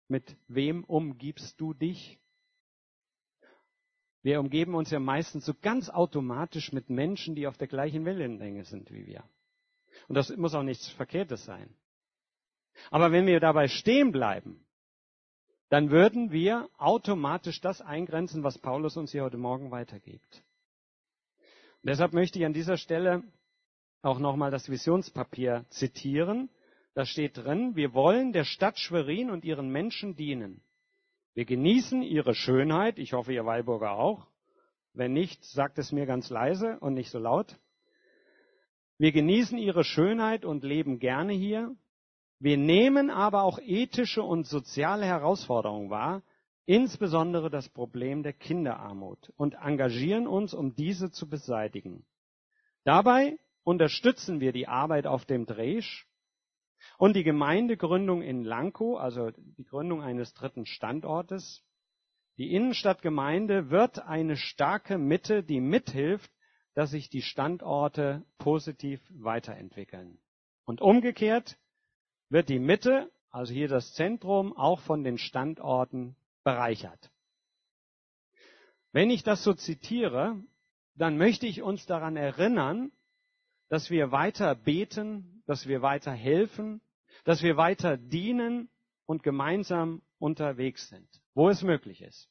mit 0.08 0.36
wem 0.48 0.84
umgibst 0.84 1.60
du 1.60 1.74
dich? 1.74 2.20
Wir 4.24 4.40
umgeben 4.40 4.76
uns 4.76 4.92
ja 4.92 5.00
meistens 5.00 5.46
so 5.46 5.54
ganz 5.54 5.90
automatisch 5.90 6.72
mit 6.72 6.90
Menschen, 6.90 7.36
die 7.36 7.48
auf 7.48 7.58
der 7.58 7.68
gleichen 7.68 8.06
Wellenlänge 8.06 8.66
sind 8.66 8.92
wie 8.92 9.06
wir. 9.08 9.24
Und 10.08 10.16
das 10.16 10.36
muss 10.38 10.54
auch 10.54 10.64
nichts 10.64 10.90
Verkehrtes 10.90 11.44
sein. 11.44 11.76
Aber 12.90 13.12
wenn 13.12 13.26
wir 13.26 13.40
dabei 13.40 13.68
stehen 13.68 14.12
bleiben, 14.12 14.66
dann 15.72 15.90
würden 15.90 16.34
wir 16.34 16.70
automatisch 16.78 17.62
das 17.62 17.80
eingrenzen, 17.80 18.44
was 18.44 18.58
Paulus 18.58 18.98
uns 18.98 19.14
hier 19.14 19.24
heute 19.24 19.38
Morgen 19.38 19.72
weitergibt. 19.72 20.44
Und 21.82 21.88
deshalb 21.88 22.12
möchte 22.12 22.40
ich 22.40 22.46
an 22.46 22.52
dieser 22.52 22.76
Stelle 22.76 23.24
auch 24.02 24.20
nochmal 24.20 24.52
das 24.52 24.70
Visionspapier 24.70 25.64
zitieren. 25.70 26.50
Da 26.94 27.06
steht 27.06 27.38
drin, 27.38 27.74
wir 27.78 27.94
wollen 27.94 28.34
der 28.34 28.44
Stadt 28.44 28.80
Schwerin 28.80 29.32
und 29.32 29.46
ihren 29.46 29.70
Menschen 29.70 30.18
dienen. 30.18 30.62
Wir 31.36 31.46
genießen 31.46 32.02
ihre 32.02 32.36
Schönheit. 32.36 33.00
Ich 33.00 33.14
hoffe, 33.14 33.32
ihr 33.32 33.46
Weilburger 33.46 33.94
auch. 33.94 34.28
Wenn 34.92 35.14
nicht, 35.14 35.42
sagt 35.46 35.80
es 35.80 35.94
mir 35.94 36.06
ganz 36.06 36.30
leise 36.30 36.80
und 36.82 36.96
nicht 36.96 37.12
so 37.12 37.18
laut. 37.18 37.58
Wir 38.98 39.14
genießen 39.14 39.58
ihre 39.58 39.86
Schönheit 39.86 40.44
und 40.44 40.66
leben 40.66 41.00
gerne 41.00 41.32
hier. 41.32 41.74
Wir 42.42 42.58
nehmen 42.58 43.12
aber 43.12 43.44
auch 43.44 43.60
ethische 43.60 44.24
und 44.24 44.48
soziale 44.48 45.06
Herausforderungen 45.06 45.92
wahr, 45.92 46.24
insbesondere 46.66 47.52
das 47.52 47.70
Problem 47.70 48.24
der 48.24 48.34
Kinderarmut 48.34 49.32
und 49.38 49.54
engagieren 49.62 50.26
uns, 50.26 50.56
um 50.56 50.74
diese 50.74 51.12
zu 51.12 51.30
beseitigen. 51.30 52.04
Dabei 52.84 53.38
unterstützen 53.64 54.40
wir 54.40 54.54
die 54.54 54.68
Arbeit 54.68 55.06
auf 55.06 55.26
dem 55.26 55.46
Dresch 55.46 56.08
und 56.98 57.16
die 57.16 57.24
Gemeindegründung 57.24 58.24
in 58.24 58.44
Lankow, 58.44 58.98
also 58.98 59.30
die 59.30 59.64
Gründung 59.64 60.02
eines 60.02 60.34
dritten 60.34 60.66
Standortes. 60.66 61.64
Die 62.40 62.56
Innenstadtgemeinde 62.56 63.70
wird 63.70 64.00
eine 64.00 64.36
starke 64.36 64.98
Mitte, 64.98 65.44
die 65.44 65.62
mithilft, 65.62 66.32
dass 66.74 66.90
sich 66.90 67.08
die 67.12 67.22
Standorte 67.22 68.26
positiv 68.40 69.00
weiterentwickeln. 69.12 70.18
Und 70.66 70.82
umgekehrt 70.82 71.60
wird 72.32 72.50
die 72.50 72.60
Mitte, 72.60 73.12
also 73.30 73.54
hier 73.54 73.68
das 73.68 73.94
Zentrum, 73.94 74.56
auch 74.56 74.80
von 74.80 75.04
den 75.04 75.18
Standorten 75.18 76.16
bereichert. 76.44 77.12
Wenn 78.94 79.10
ich 79.10 79.24
das 79.24 79.44
so 79.44 79.54
zitiere, 79.54 80.42
dann 80.96 81.18
möchte 81.18 81.46
ich 81.46 81.62
uns 81.62 81.86
daran 81.86 82.16
erinnern, 82.16 82.92
dass 83.70 83.90
wir 83.90 84.12
weiter 84.12 84.56
beten, 84.56 85.44
dass 85.46 85.68
wir 85.68 85.82
weiter 85.82 86.12
helfen, 86.12 86.82
dass 87.24 87.44
wir 87.44 87.58
weiter 87.58 87.98
dienen 87.98 88.70
und 89.06 89.24
gemeinsam 89.24 90.02
unterwegs 90.18 90.90
sind, 90.90 91.08
wo 91.34 91.50
es 91.50 91.62
möglich 91.64 92.02
ist. 92.02 92.30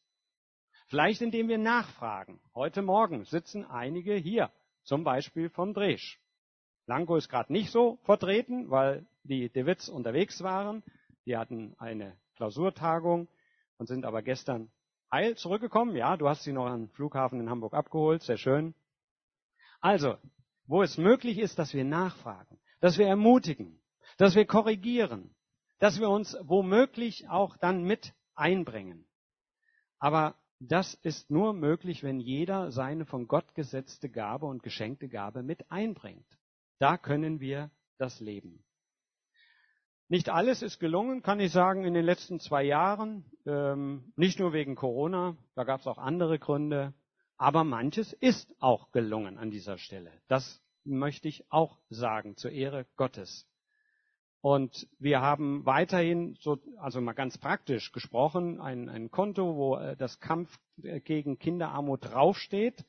Vielleicht 0.88 1.22
indem 1.22 1.48
wir 1.48 1.58
nachfragen. 1.58 2.40
Heute 2.54 2.82
Morgen 2.82 3.24
sitzen 3.24 3.64
einige 3.64 4.14
hier, 4.14 4.50
zum 4.82 5.04
Beispiel 5.04 5.48
vom 5.48 5.72
Dresch. 5.72 6.20
Lango 6.86 7.16
ist 7.16 7.28
gerade 7.28 7.52
nicht 7.52 7.70
so 7.70 7.98
vertreten, 8.02 8.70
weil 8.70 9.06
die 9.22 9.50
Dewitz 9.50 9.88
unterwegs 9.88 10.42
waren. 10.42 10.82
Die 11.26 11.36
hatten 11.36 11.74
eine 11.78 12.16
Klausurtagung 12.36 13.28
und 13.78 13.86
sind 13.86 14.04
aber 14.04 14.22
gestern 14.22 14.70
heil 15.12 15.36
zurückgekommen. 15.36 15.96
Ja, 15.96 16.16
du 16.16 16.28
hast 16.28 16.42
sie 16.42 16.52
noch 16.52 16.66
am 16.66 16.88
Flughafen 16.90 17.40
in 17.40 17.50
Hamburg 17.50 17.74
abgeholt, 17.74 18.22
sehr 18.22 18.38
schön. 18.38 18.74
Also, 19.80 20.16
wo 20.66 20.82
es 20.82 20.98
möglich 20.98 21.38
ist, 21.38 21.58
dass 21.58 21.74
wir 21.74 21.84
nachfragen, 21.84 22.58
dass 22.80 22.98
wir 22.98 23.06
ermutigen, 23.06 23.80
dass 24.18 24.34
wir 24.34 24.46
korrigieren, 24.46 25.34
dass 25.78 25.98
wir 25.98 26.08
uns 26.08 26.36
womöglich 26.42 27.28
auch 27.28 27.56
dann 27.56 27.82
mit 27.84 28.12
einbringen. 28.34 29.06
Aber 29.98 30.34
das 30.60 30.94
ist 30.94 31.30
nur 31.30 31.54
möglich, 31.54 32.02
wenn 32.02 32.20
jeder 32.20 32.70
seine 32.70 33.06
von 33.06 33.26
Gott 33.26 33.54
gesetzte 33.54 34.10
Gabe 34.10 34.46
und 34.46 34.62
geschenkte 34.62 35.08
Gabe 35.08 35.42
mit 35.42 35.70
einbringt. 35.70 36.26
Da 36.78 36.98
können 36.98 37.40
wir 37.40 37.70
das 37.98 38.20
leben. 38.20 38.62
Nicht 40.10 40.28
alles 40.28 40.60
ist 40.60 40.80
gelungen, 40.80 41.22
kann 41.22 41.38
ich 41.38 41.52
sagen, 41.52 41.84
in 41.84 41.94
den 41.94 42.04
letzten 42.04 42.40
zwei 42.40 42.64
Jahren. 42.64 43.24
Ähm, 43.46 44.12
nicht 44.16 44.40
nur 44.40 44.52
wegen 44.52 44.74
Corona, 44.74 45.36
da 45.54 45.62
gab 45.62 45.78
es 45.78 45.86
auch 45.86 45.98
andere 45.98 46.40
Gründe. 46.40 46.92
Aber 47.36 47.62
manches 47.62 48.12
ist 48.14 48.52
auch 48.58 48.90
gelungen 48.90 49.38
an 49.38 49.52
dieser 49.52 49.78
Stelle. 49.78 50.10
Das 50.26 50.60
möchte 50.82 51.28
ich 51.28 51.44
auch 51.48 51.78
sagen, 51.90 52.36
zur 52.36 52.50
Ehre 52.50 52.86
Gottes. 52.96 53.46
Und 54.40 54.88
wir 54.98 55.20
haben 55.20 55.64
weiterhin, 55.64 56.36
so, 56.40 56.58
also 56.78 57.00
mal 57.00 57.12
ganz 57.12 57.38
praktisch 57.38 57.92
gesprochen, 57.92 58.60
ein, 58.60 58.88
ein 58.88 59.12
Konto, 59.12 59.54
wo 59.54 59.76
äh, 59.76 59.96
das 59.96 60.18
Kampf 60.18 60.58
äh, 60.82 60.98
gegen 60.98 61.38
Kinderarmut 61.38 62.06
draufsteht 62.06 62.84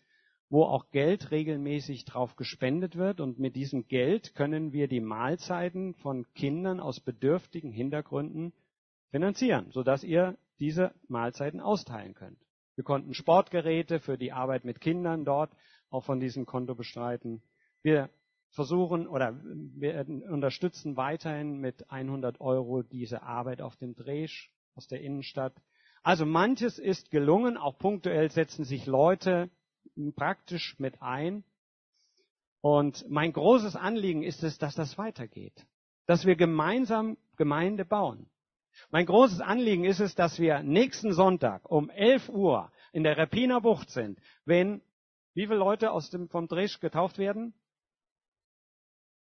wo 0.52 0.66
auch 0.66 0.92
Geld 0.92 1.32
regelmäßig 1.32 2.04
drauf 2.04 2.36
gespendet 2.36 2.98
wird. 2.98 3.22
Und 3.22 3.40
mit 3.40 3.56
diesem 3.56 3.88
Geld 3.88 4.36
können 4.36 4.74
wir 4.74 4.90
die 4.90 5.00
Mahlzeiten 5.00 5.96
von 5.96 6.26
Kindern 6.34 6.82
aus 6.82 7.00
bedürftigen 7.00 7.72
Hintergründen 7.72 8.52
finanzieren, 9.12 9.72
sodass 9.72 10.04
ihr 10.04 10.38
diese 10.60 10.94
Mahlzeiten 11.08 11.62
austeilen 11.62 12.14
könnt. 12.14 12.38
Wir 12.76 12.84
konnten 12.84 13.14
Sportgeräte 13.14 14.00
für 14.00 14.18
die 14.18 14.34
Arbeit 14.34 14.66
mit 14.66 14.82
Kindern 14.82 15.24
dort 15.24 15.52
auch 15.90 16.04
von 16.04 16.20
diesem 16.20 16.46
Konto 16.46 16.76
bestreiten. 16.76 17.42
Wir 17.82 18.10
versuchen 18.50 19.08
oder 19.08 19.40
wir 19.44 20.06
unterstützen 20.30 20.98
weiterhin 20.98 21.60
mit 21.60 21.90
100 21.90 22.42
Euro 22.42 22.84
diese 22.84 23.24
Arbeit 23.24 23.62
auf 23.62 23.78
dem 23.78 23.96
Dresch 23.96 24.52
aus 24.76 24.88
der 24.88 25.02
Innenstadt. 25.02 25.54
Also 26.04 26.26
manches 26.26 26.78
ist 26.78 27.10
gelungen, 27.10 27.56
auch 27.56 27.78
punktuell 27.78 28.30
setzen 28.32 28.66
sich 28.66 28.86
Leute 28.86 29.50
praktisch 30.16 30.76
mit 30.80 31.02
ein. 31.02 31.44
Und 32.62 33.06
mein 33.10 33.34
großes 33.34 33.76
Anliegen 33.76 34.24
ist 34.24 34.44
es, 34.44 34.58
dass 34.58 34.76
das 34.76 34.98
weitergeht. 34.98 35.66
Dass 36.06 36.26
wir 36.26 36.36
gemeinsam 36.36 37.18
Gemeinde 37.38 37.86
bauen. 37.86 38.30
Mein 38.90 39.06
großes 39.06 39.42
Anliegen 39.42 39.84
ist 39.84 40.00
es, 40.00 40.16
dass 40.16 40.40
wir 40.40 40.64
nächsten 40.64 41.14
Sonntag 41.14 41.70
um 41.70 41.90
11 41.90 42.30
Uhr 42.30 42.72
in 42.94 43.04
der 43.04 43.18
Repiner 43.18 43.62
Bucht 43.62 43.90
sind, 43.90 44.20
wenn 44.46 44.82
wie 45.34 45.48
viele 45.48 45.60
Leute 45.60 45.92
aus 45.92 46.10
dem, 46.10 46.30
vom 46.30 46.48
Dresch 46.48 46.80
getauft 46.80 47.18
werden? 47.18 47.54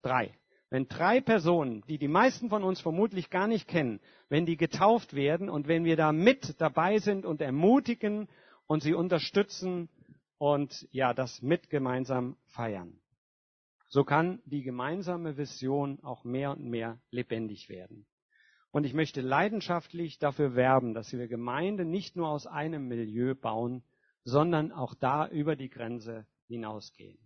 Drei. 0.02 0.38
Wenn 0.70 0.88
drei 0.88 1.22
Personen, 1.22 1.84
die 1.88 1.98
die 1.98 2.08
meisten 2.08 2.50
von 2.50 2.64
uns 2.64 2.82
vermutlich 2.82 3.30
gar 3.30 3.48
nicht 3.48 3.68
kennen, 3.68 4.00
wenn 4.30 4.46
die 4.46 4.58
getauft 4.58 5.16
werden 5.16 5.50
und 5.50 5.68
wenn 5.68 5.86
wir 5.86 5.96
da 5.96 6.12
mit 6.12 6.60
dabei 6.60 6.98
sind 7.00 7.26
und 7.26 7.42
ermutigen 7.42 8.28
und 8.68 8.84
sie 8.84 8.94
unterstützen 8.94 9.90
und 10.38 10.88
ja, 10.92 11.14
das 11.14 11.42
mit 11.42 11.70
gemeinsam 11.70 12.38
feiern. 12.48 13.00
So 13.88 14.04
kann 14.04 14.42
die 14.46 14.64
gemeinsame 14.64 15.38
Vision 15.38 16.00
auch 16.04 16.24
mehr 16.24 16.52
und 16.52 16.66
mehr 16.66 17.00
lebendig 17.12 17.70
werden. 17.70 18.06
Und 18.72 18.84
ich 18.84 18.94
möchte 18.94 19.22
leidenschaftlich 19.22 20.20
dafür 20.20 20.56
werben, 20.56 20.94
dass 20.94 21.14
wir 21.14 21.28
Gemeinde 21.28 21.86
nicht 21.86 22.18
nur 22.18 22.28
aus 22.28 22.46
einem 22.46 22.88
Milieu 22.88 23.34
bauen, 23.34 23.84
sondern 24.26 24.72
auch 24.72 24.96
da 24.96 25.28
über 25.28 25.56
die 25.56 25.70
Grenze 25.70 26.28
hinausgehen. 26.48 27.18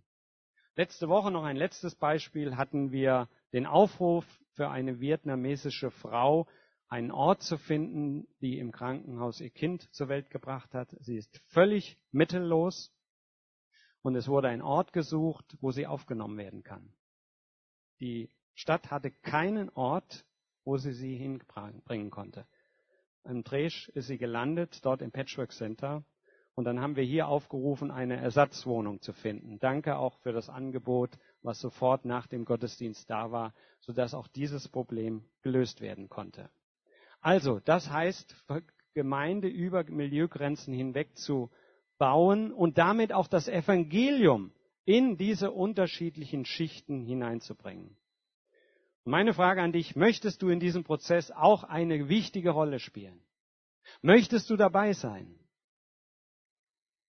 Letzte 0.76 1.08
Woche 1.08 1.32
noch 1.32 1.42
ein 1.42 1.56
letztes 1.56 1.96
Beispiel 1.96 2.56
hatten 2.56 2.92
wir 2.92 3.28
den 3.52 3.66
Aufruf 3.66 4.24
für 4.52 4.68
eine 4.68 5.00
vietnamesische 5.00 5.90
Frau, 5.90 6.46
einen 6.88 7.10
Ort 7.10 7.42
zu 7.42 7.58
finden, 7.58 8.28
die 8.40 8.58
im 8.58 8.70
Krankenhaus 8.70 9.40
ihr 9.40 9.50
Kind 9.50 9.92
zur 9.92 10.08
Welt 10.08 10.30
gebracht 10.30 10.72
hat. 10.74 10.94
Sie 11.00 11.16
ist 11.16 11.36
völlig 11.48 11.98
mittellos 12.12 12.92
und 14.02 14.14
es 14.14 14.28
wurde 14.28 14.48
ein 14.48 14.62
Ort 14.62 14.92
gesucht, 14.92 15.56
wo 15.60 15.70
sie 15.70 15.86
aufgenommen 15.86 16.38
werden 16.38 16.62
kann. 16.62 16.92
Die 18.00 18.30
Stadt 18.54 18.90
hatte 18.90 19.10
keinen 19.10 19.70
Ort, 19.70 20.24
wo 20.64 20.76
sie 20.76 20.92
sie 20.92 21.16
hinbringen 21.16 22.10
konnte. 22.10 22.46
Im 23.24 23.44
Dresch 23.44 23.88
ist 23.90 24.06
sie 24.06 24.18
gelandet, 24.18 24.84
dort 24.84 25.02
im 25.02 25.12
Patchwork 25.12 25.52
Center. 25.52 26.04
Und 26.54 26.64
dann 26.64 26.80
haben 26.80 26.96
wir 26.96 27.04
hier 27.04 27.28
aufgerufen, 27.28 27.90
eine 27.90 28.16
Ersatzwohnung 28.16 29.00
zu 29.00 29.12
finden. 29.12 29.58
Danke 29.58 29.96
auch 29.96 30.18
für 30.18 30.32
das 30.32 30.48
Angebot, 30.48 31.10
was 31.42 31.60
sofort 31.60 32.04
nach 32.04 32.26
dem 32.26 32.44
Gottesdienst 32.44 33.08
da 33.08 33.30
war, 33.30 33.54
sodass 33.80 34.14
auch 34.14 34.28
dieses 34.28 34.68
Problem 34.68 35.24
gelöst 35.42 35.80
werden 35.80 36.08
konnte. 36.08 36.50
Also, 37.20 37.60
das 37.60 37.90
heißt, 37.90 38.34
Gemeinde 38.94 39.48
über 39.48 39.84
Milieugrenzen 39.84 40.74
hinweg 40.74 41.16
zu 41.16 41.50
bauen 42.00 42.50
und 42.50 42.78
damit 42.78 43.12
auch 43.12 43.28
das 43.28 43.46
Evangelium 43.46 44.52
in 44.86 45.18
diese 45.18 45.50
unterschiedlichen 45.50 46.46
Schichten 46.46 47.04
hineinzubringen. 47.04 47.94
meine 49.04 49.34
Frage 49.34 49.60
an 49.62 49.72
dich, 49.72 49.96
möchtest 49.96 50.40
du 50.40 50.48
in 50.48 50.60
diesem 50.60 50.82
Prozess 50.82 51.30
auch 51.30 51.62
eine 51.62 52.08
wichtige 52.08 52.50
Rolle 52.50 52.78
spielen? 52.78 53.22
Möchtest 54.00 54.48
du 54.48 54.56
dabei 54.56 54.94
sein? 54.94 55.38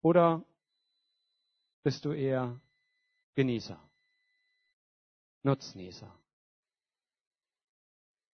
Oder 0.03 0.45
bist 1.85 2.05
du 2.05 2.13
eher 2.13 2.61
Genießer, 3.37 3.79
Nutznießer, 5.45 6.13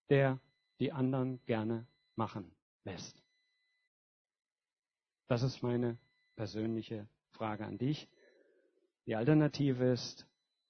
der 0.08 0.40
die 0.80 0.90
anderen 0.92 1.44
gerne 1.44 1.86
machen 2.14 2.50
lässt? 2.84 3.22
Das 5.28 5.42
ist 5.42 5.62
meine 5.62 5.98
persönliche 6.36 7.08
Frage 7.30 7.64
an 7.64 7.78
dich. 7.78 8.08
Die 9.06 9.16
Alternative 9.16 9.92
ist, 9.92 10.26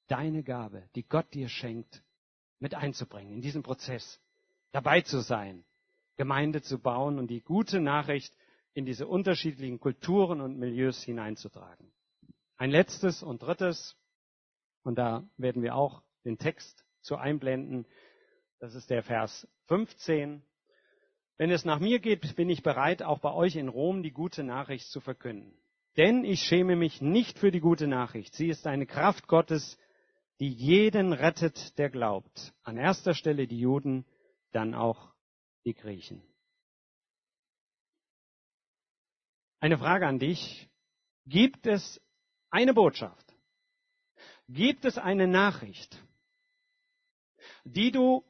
deine 0.08 0.42
Gabe, 0.42 0.88
die 0.94 1.06
Gott 1.06 1.32
dir 1.34 1.48
schenkt, 1.48 2.02
mit 2.58 2.74
einzubringen, 2.74 3.34
in 3.34 3.40
diesem 3.42 3.62
Prozess, 3.62 4.20
dabei 4.72 5.02
zu 5.02 5.20
sein, 5.20 5.64
Gemeinde 6.16 6.62
zu 6.62 6.78
bauen 6.78 7.18
und 7.18 7.28
die 7.28 7.42
gute 7.42 7.80
Nachricht 7.80 8.34
in 8.72 8.86
diese 8.86 9.06
unterschiedlichen 9.06 9.80
Kulturen 9.80 10.40
und 10.40 10.58
Milieus 10.58 11.02
hineinzutragen. 11.02 11.92
Ein 12.56 12.70
letztes 12.70 13.22
und 13.22 13.42
drittes, 13.42 13.96
und 14.82 14.96
da 14.96 15.28
werden 15.36 15.62
wir 15.62 15.74
auch 15.74 16.02
den 16.24 16.38
Text 16.38 16.84
zu 17.02 17.16
einblenden, 17.16 17.86
das 18.58 18.74
ist 18.74 18.88
der 18.88 19.02
Vers 19.02 19.46
15. 19.66 20.42
Wenn 21.38 21.50
es 21.50 21.64
nach 21.64 21.80
mir 21.80 21.98
geht, 21.98 22.34
bin 22.36 22.48
ich 22.48 22.62
bereit, 22.62 23.02
auch 23.02 23.18
bei 23.18 23.32
euch 23.32 23.56
in 23.56 23.68
Rom 23.68 24.02
die 24.02 24.12
gute 24.12 24.42
Nachricht 24.42 24.88
zu 24.88 25.00
verkünden. 25.00 25.58
Denn 25.96 26.24
ich 26.24 26.40
schäme 26.40 26.76
mich 26.76 27.00
nicht 27.00 27.38
für 27.38 27.50
die 27.50 27.60
gute 27.60 27.86
Nachricht. 27.86 28.34
Sie 28.34 28.48
ist 28.48 28.66
eine 28.66 28.86
Kraft 28.86 29.26
Gottes, 29.26 29.78
die 30.40 30.48
jeden 30.48 31.12
rettet, 31.12 31.78
der 31.78 31.90
glaubt. 31.90 32.54
An 32.62 32.76
erster 32.76 33.14
Stelle 33.14 33.46
die 33.46 33.58
Juden, 33.58 34.04
dann 34.52 34.74
auch 34.74 35.12
die 35.64 35.74
Griechen. 35.74 36.22
Eine 39.60 39.78
Frage 39.78 40.06
an 40.06 40.18
dich. 40.18 40.68
Gibt 41.26 41.66
es 41.66 42.00
eine 42.50 42.72
Botschaft? 42.72 43.34
Gibt 44.48 44.84
es 44.84 44.96
eine 44.96 45.26
Nachricht, 45.26 46.00
die 47.64 47.90
du 47.90 48.24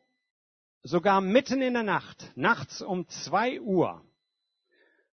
sogar 0.86 1.20
mitten 1.20 1.62
in 1.62 1.74
der 1.74 1.82
Nacht, 1.82 2.32
nachts 2.36 2.80
um 2.80 3.08
zwei 3.08 3.60
Uhr, 3.60 4.02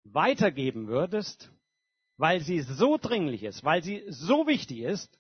weitergeben 0.04 0.88
würdest, 0.88 1.52
weil 2.18 2.42
sie 2.42 2.62
so 2.62 2.98
dringlich 2.98 3.44
ist, 3.44 3.64
weil 3.64 3.84
sie 3.84 4.04
so 4.08 4.48
wichtig 4.48 4.80
ist, 4.80 5.20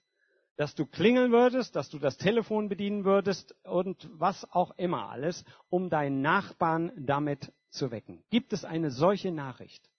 dass 0.57 0.75
du 0.75 0.85
klingeln 0.85 1.31
würdest, 1.31 1.75
dass 1.75 1.89
du 1.89 1.99
das 1.99 2.17
Telefon 2.17 2.67
bedienen 2.67 3.05
würdest 3.05 3.55
und 3.63 4.09
was 4.12 4.49
auch 4.51 4.71
immer 4.77 5.09
alles, 5.09 5.45
um 5.69 5.89
deinen 5.89 6.21
Nachbarn 6.21 6.91
damit 6.97 7.53
zu 7.69 7.91
wecken. 7.91 8.21
Gibt 8.29 8.51
es 8.51 8.65
eine 8.65 8.91
solche 8.91 9.31
Nachricht? 9.31 9.89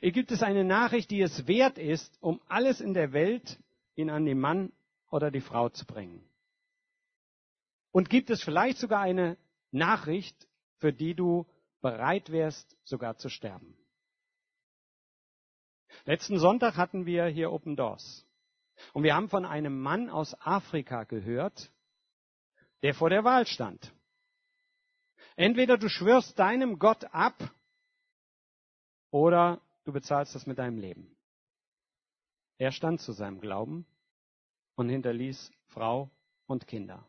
Gibt 0.00 0.30
es 0.30 0.42
eine 0.42 0.64
Nachricht, 0.64 1.10
die 1.10 1.20
es 1.20 1.48
wert 1.48 1.78
ist, 1.78 2.16
um 2.20 2.40
alles 2.46 2.80
in 2.80 2.94
der 2.94 3.12
Welt 3.12 3.58
ihn 3.96 4.10
an 4.10 4.24
den 4.24 4.38
Mann 4.38 4.72
oder 5.10 5.30
die 5.30 5.40
Frau 5.40 5.68
zu 5.68 5.84
bringen? 5.84 6.24
Und 7.94 8.10
gibt 8.10 8.28
es 8.30 8.42
vielleicht 8.42 8.78
sogar 8.78 9.02
eine 9.02 9.38
Nachricht, 9.70 10.48
für 10.78 10.92
die 10.92 11.14
du 11.14 11.46
bereit 11.80 12.32
wärst, 12.32 12.76
sogar 12.82 13.18
zu 13.18 13.28
sterben? 13.28 13.78
Letzten 16.04 16.40
Sonntag 16.40 16.76
hatten 16.76 17.06
wir 17.06 17.26
hier 17.26 17.52
Open 17.52 17.76
Doors. 17.76 18.26
Und 18.94 19.04
wir 19.04 19.14
haben 19.14 19.28
von 19.28 19.44
einem 19.44 19.80
Mann 19.80 20.10
aus 20.10 20.34
Afrika 20.40 21.04
gehört, 21.04 21.70
der 22.82 22.94
vor 22.94 23.10
der 23.10 23.22
Wahl 23.22 23.46
stand. 23.46 23.94
Entweder 25.36 25.78
du 25.78 25.88
schwörst 25.88 26.36
deinem 26.36 26.80
Gott 26.80 27.04
ab 27.14 27.36
oder 29.12 29.62
du 29.84 29.92
bezahlst 29.92 30.34
das 30.34 30.46
mit 30.46 30.58
deinem 30.58 30.78
Leben. 30.78 31.16
Er 32.58 32.72
stand 32.72 33.00
zu 33.00 33.12
seinem 33.12 33.40
Glauben 33.40 33.86
und 34.74 34.88
hinterließ 34.88 35.52
Frau 35.68 36.10
und 36.46 36.66
Kinder 36.66 37.08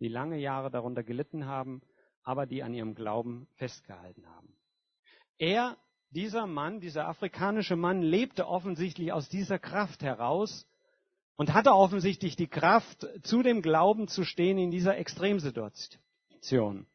die 0.00 0.08
lange 0.08 0.38
Jahre 0.38 0.70
darunter 0.70 1.02
gelitten 1.02 1.46
haben, 1.46 1.82
aber 2.22 2.46
die 2.46 2.62
an 2.62 2.74
ihrem 2.74 2.94
Glauben 2.94 3.46
festgehalten 3.56 4.26
haben. 4.28 4.56
Er, 5.38 5.76
dieser 6.10 6.46
Mann, 6.46 6.80
dieser 6.80 7.08
afrikanische 7.08 7.76
Mann, 7.76 8.02
lebte 8.02 8.46
offensichtlich 8.46 9.12
aus 9.12 9.28
dieser 9.28 9.58
Kraft 9.58 10.02
heraus 10.02 10.66
und 11.36 11.52
hatte 11.52 11.72
offensichtlich 11.72 12.36
die 12.36 12.46
Kraft, 12.46 13.06
zu 13.22 13.42
dem 13.42 13.62
Glauben 13.62 14.08
zu 14.08 14.24
stehen 14.24 14.58
in 14.58 14.70
dieser 14.70 14.96
Extremsituation. 14.96 16.86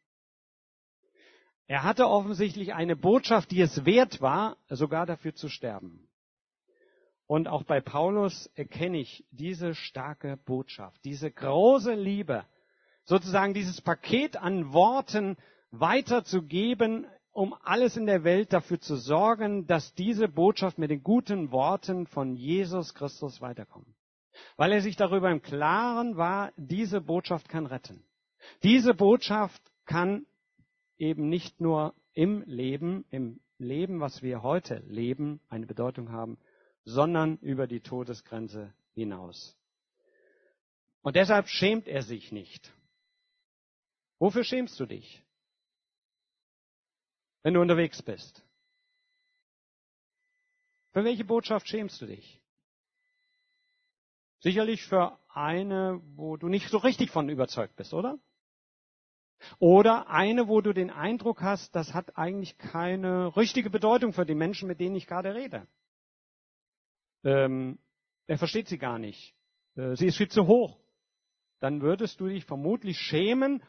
Er 1.67 1.83
hatte 1.83 2.07
offensichtlich 2.07 2.73
eine 2.73 2.95
Botschaft, 2.95 3.51
die 3.51 3.61
es 3.61 3.85
wert 3.85 4.21
war, 4.21 4.57
sogar 4.69 5.05
dafür 5.05 5.35
zu 5.35 5.49
sterben. 5.49 6.07
Und 7.27 7.47
auch 7.47 7.63
bei 7.63 7.79
Paulus 7.79 8.47
erkenne 8.55 8.97
ich 8.97 9.23
diese 9.29 9.75
starke 9.75 10.37
Botschaft, 10.37 11.05
diese 11.05 11.29
große 11.29 11.93
Liebe, 11.93 12.43
sozusagen 13.09 13.55
dieses 13.55 13.81
Paket 13.81 14.37
an 14.37 14.71
Worten 14.71 15.35
weiterzugeben, 15.71 17.07
um 17.31 17.55
alles 17.63 17.97
in 17.97 18.05
der 18.05 18.23
Welt 18.23 18.53
dafür 18.53 18.79
zu 18.79 18.97
sorgen, 18.97 19.65
dass 19.65 19.95
diese 19.95 20.27
Botschaft 20.27 20.77
mit 20.77 20.91
den 20.91 21.01
guten 21.01 21.51
Worten 21.51 22.05
von 22.05 22.35
Jesus 22.35 22.93
Christus 22.93 23.41
weiterkommt. 23.41 23.87
Weil 24.57 24.73
er 24.73 24.81
sich 24.81 24.95
darüber 24.95 25.31
im 25.31 25.41
Klaren 25.41 26.17
war, 26.17 26.51
diese 26.55 27.01
Botschaft 27.01 27.49
kann 27.49 27.65
retten. 27.65 28.03
Diese 28.61 28.93
Botschaft 28.93 29.61
kann 29.85 30.27
eben 30.99 31.29
nicht 31.29 31.59
nur 31.59 31.95
im 32.13 32.43
Leben, 32.45 33.05
im 33.09 33.39
Leben, 33.57 33.99
was 34.01 34.21
wir 34.21 34.43
heute 34.43 34.83
leben, 34.87 35.41
eine 35.49 35.65
Bedeutung 35.65 36.11
haben, 36.11 36.37
sondern 36.85 37.37
über 37.37 37.65
die 37.65 37.81
Todesgrenze 37.81 38.71
hinaus. 38.93 39.57
Und 41.01 41.15
deshalb 41.15 41.47
schämt 41.47 41.87
er 41.87 42.03
sich 42.03 42.31
nicht. 42.31 42.71
Wofür 44.19 44.43
schämst 44.43 44.79
du 44.79 44.85
dich, 44.85 45.23
wenn 47.43 47.53
du 47.53 47.61
unterwegs 47.61 48.01
bist? 48.01 48.43
Für 50.91 51.03
welche 51.03 51.23
Botschaft 51.23 51.67
schämst 51.67 52.01
du 52.01 52.05
dich? 52.05 52.41
Sicherlich 54.41 54.83
für 54.83 55.17
eine, 55.29 56.01
wo 56.15 56.37
du 56.37 56.47
nicht 56.47 56.69
so 56.69 56.77
richtig 56.77 57.11
von 57.11 57.29
überzeugt 57.29 57.75
bist, 57.75 57.93
oder? 57.93 58.19
Oder 59.59 60.09
eine, 60.09 60.47
wo 60.47 60.59
du 60.61 60.73
den 60.73 60.89
Eindruck 60.89 61.41
hast, 61.41 61.73
das 61.75 61.93
hat 61.93 62.17
eigentlich 62.17 62.57
keine 62.57 63.35
richtige 63.37 63.69
Bedeutung 63.69 64.11
für 64.11 64.25
die 64.25 64.35
Menschen, 64.35 64.67
mit 64.67 64.79
denen 64.79 64.95
ich 64.95 65.07
gerade 65.07 65.33
rede. 65.33 65.67
Ähm, 67.23 67.79
er 68.27 68.37
versteht 68.37 68.67
sie 68.67 68.77
gar 68.77 68.99
nicht. 68.99 69.33
Äh, 69.75 69.95
sie 69.95 70.07
ist 70.07 70.17
viel 70.17 70.29
zu 70.29 70.47
hoch. 70.47 70.79
Dann 71.59 71.81
würdest 71.81 72.19
du 72.19 72.27
dich 72.27 72.45
vermutlich 72.45 72.97
schämen 72.97 73.61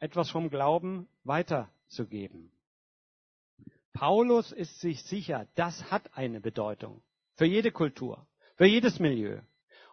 etwas 0.00 0.30
vom 0.30 0.50
Glauben 0.50 1.08
weiterzugeben. 1.24 2.50
Paulus 3.92 4.50
ist 4.52 4.80
sich 4.80 5.02
sicher, 5.04 5.46
das 5.54 5.90
hat 5.90 6.16
eine 6.16 6.40
Bedeutung 6.40 7.02
für 7.36 7.44
jede 7.44 7.70
Kultur, 7.70 8.26
für 8.56 8.66
jedes 8.66 8.98
Milieu. 8.98 9.40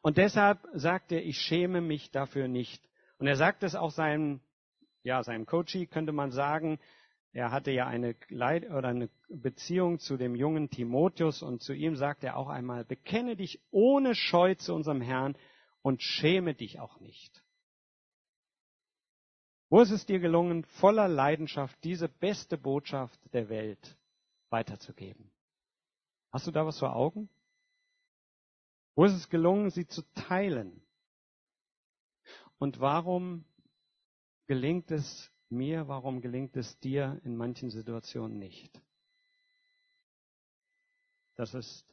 Und 0.01 0.17
deshalb 0.17 0.59
sagt 0.73 1.11
er, 1.11 1.25
ich 1.25 1.37
schäme 1.39 1.81
mich 1.81 2.11
dafür 2.11 2.47
nicht. 2.47 2.81
Und 3.17 3.27
er 3.27 3.35
sagt 3.35 3.63
es 3.63 3.75
auch 3.75 3.91
seinem, 3.91 4.39
ja, 5.03 5.23
seinem 5.23 5.45
Coachie, 5.45 5.87
könnte 5.87 6.11
man 6.11 6.31
sagen. 6.31 6.79
Er 7.33 7.51
hatte 7.51 7.71
ja 7.71 7.87
eine, 7.87 8.15
Leid 8.29 8.69
oder 8.69 8.89
eine 8.89 9.09
Beziehung 9.29 9.99
zu 9.99 10.17
dem 10.17 10.35
jungen 10.35 10.69
Timotheus 10.69 11.43
und 11.43 11.61
zu 11.61 11.73
ihm 11.73 11.95
sagt 11.95 12.23
er 12.23 12.37
auch 12.37 12.47
einmal, 12.47 12.85
bekenne 12.85 13.35
dich 13.35 13.61
ohne 13.71 14.15
Scheu 14.15 14.55
zu 14.55 14.73
unserem 14.73 15.01
Herrn 15.01 15.35
und 15.81 16.01
schäme 16.01 16.53
dich 16.53 16.79
auch 16.79 16.99
nicht. 16.99 17.43
Wo 19.69 19.81
ist 19.81 19.91
es 19.91 20.05
dir 20.05 20.19
gelungen, 20.19 20.63
voller 20.63 21.07
Leidenschaft 21.07 21.77
diese 21.83 22.07
beste 22.07 22.57
Botschaft 22.57 23.19
der 23.33 23.49
Welt 23.49 23.97
weiterzugeben? 24.49 25.29
Hast 26.31 26.47
du 26.47 26.51
da 26.51 26.65
was 26.65 26.79
vor 26.79 26.95
Augen? 26.95 27.29
Wo 28.95 29.05
ist 29.05 29.13
es 29.13 29.29
gelungen, 29.29 29.69
sie 29.69 29.87
zu 29.87 30.01
teilen? 30.13 30.81
Und 32.59 32.79
warum 32.79 33.45
gelingt 34.47 34.89
es 34.91 35.31
mir, 35.49 35.87
warum 35.87 36.21
gelingt 36.21 36.55
es 36.55 36.79
dir 36.79 37.19
in 37.23 37.35
manchen 37.35 37.69
Situationen 37.69 38.39
nicht? 38.39 38.81
Das 41.35 41.53
ist 41.53 41.85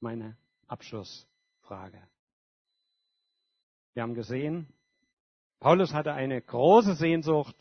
meine 0.00 0.36
Abschlussfrage. 0.66 2.06
Wir 3.94 4.02
haben 4.02 4.14
gesehen, 4.14 4.72
Paulus 5.60 5.92
hatte 5.92 6.14
eine 6.14 6.40
große 6.40 6.94
Sehnsucht 6.94 7.54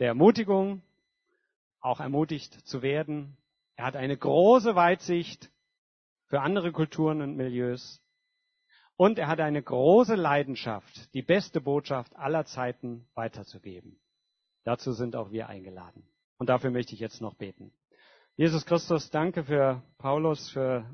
der 0.00 0.08
Ermutigung, 0.08 0.82
auch 1.80 2.00
ermutigt 2.00 2.52
zu 2.66 2.82
werden. 2.82 3.36
Er 3.76 3.86
hat 3.86 3.96
eine 3.96 4.16
große 4.16 4.74
Weitsicht 4.74 5.50
für 6.26 6.40
andere 6.40 6.72
Kulturen 6.72 7.22
und 7.22 7.36
Milieus. 7.36 8.02
Und 8.96 9.18
er 9.18 9.28
hatte 9.28 9.44
eine 9.44 9.62
große 9.62 10.16
Leidenschaft, 10.16 11.14
die 11.14 11.22
beste 11.22 11.60
Botschaft 11.60 12.14
aller 12.16 12.44
Zeiten 12.44 13.08
weiterzugeben. 13.14 14.00
Dazu 14.64 14.92
sind 14.92 15.16
auch 15.16 15.30
wir 15.30 15.48
eingeladen. 15.48 16.06
Und 16.36 16.48
dafür 16.48 16.70
möchte 16.70 16.94
ich 16.94 17.00
jetzt 17.00 17.22
noch 17.22 17.34
beten. 17.34 17.72
Jesus 18.36 18.66
Christus, 18.66 19.08
danke 19.10 19.44
für 19.44 19.82
Paulus, 19.98 20.50
für 20.50 20.84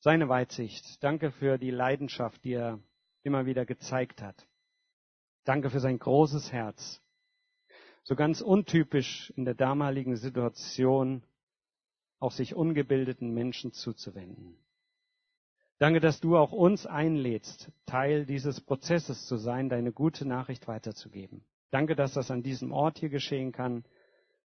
seine 0.00 0.28
Weitsicht. 0.28 1.02
Danke 1.04 1.30
für 1.30 1.58
die 1.58 1.70
Leidenschaft, 1.70 2.42
die 2.42 2.54
er 2.54 2.80
immer 3.22 3.46
wieder 3.46 3.66
gezeigt 3.66 4.22
hat. 4.22 4.46
Danke 5.44 5.70
für 5.70 5.80
sein 5.80 5.98
großes 5.98 6.52
Herz. 6.52 7.00
So 8.04 8.16
ganz 8.16 8.40
untypisch 8.40 9.32
in 9.36 9.44
der 9.44 9.54
damaligen 9.54 10.16
Situation, 10.16 11.22
auch 12.18 12.32
sich 12.32 12.54
ungebildeten 12.54 13.32
Menschen 13.32 13.72
zuzuwenden. 13.72 14.56
Danke, 15.78 15.98
dass 15.98 16.20
du 16.20 16.36
auch 16.36 16.52
uns 16.52 16.86
einlädst, 16.86 17.72
Teil 17.86 18.24
dieses 18.24 18.60
Prozesses 18.60 19.26
zu 19.26 19.36
sein, 19.36 19.68
deine 19.68 19.92
gute 19.92 20.26
Nachricht 20.26 20.68
weiterzugeben. 20.68 21.44
Danke, 21.72 21.96
dass 21.96 22.12
das 22.12 22.30
an 22.30 22.42
diesem 22.42 22.70
Ort 22.72 22.98
hier 22.98 23.08
geschehen 23.08 23.50
kann. 23.50 23.84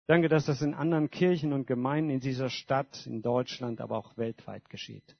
Danke, 0.06 0.28
dass 0.28 0.46
das 0.46 0.62
in 0.62 0.72
anderen 0.72 1.10
Kirchen 1.10 1.52
und 1.52 1.66
Gemeinden 1.66 2.10
in 2.10 2.20
dieser 2.20 2.48
Stadt, 2.48 3.06
in 3.06 3.20
Deutschland, 3.20 3.80
aber 3.80 3.98
auch 3.98 4.16
weltweit 4.16 4.70
geschieht. 4.70 5.16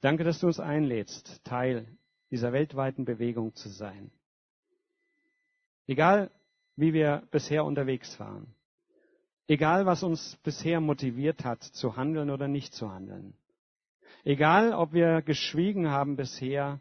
Danke, 0.00 0.24
dass 0.24 0.40
du 0.40 0.46
uns 0.46 0.58
einlädst, 0.58 1.44
Teil 1.44 1.86
dieser 2.30 2.52
weltweiten 2.52 3.04
Bewegung 3.04 3.54
zu 3.54 3.68
sein. 3.68 4.10
Egal, 5.86 6.30
wie 6.76 6.92
wir 6.92 7.26
bisher 7.30 7.64
unterwegs 7.64 8.18
waren. 8.20 8.54
Egal, 9.48 9.84
was 9.84 10.02
uns 10.02 10.36
bisher 10.44 10.80
motiviert 10.80 11.44
hat, 11.44 11.62
zu 11.62 11.96
handeln 11.96 12.30
oder 12.30 12.46
nicht 12.46 12.72
zu 12.72 12.92
handeln. 12.92 13.34
Egal, 14.24 14.72
ob 14.72 14.92
wir 14.92 15.22
geschwiegen 15.22 15.88
haben 15.88 16.16
bisher 16.16 16.80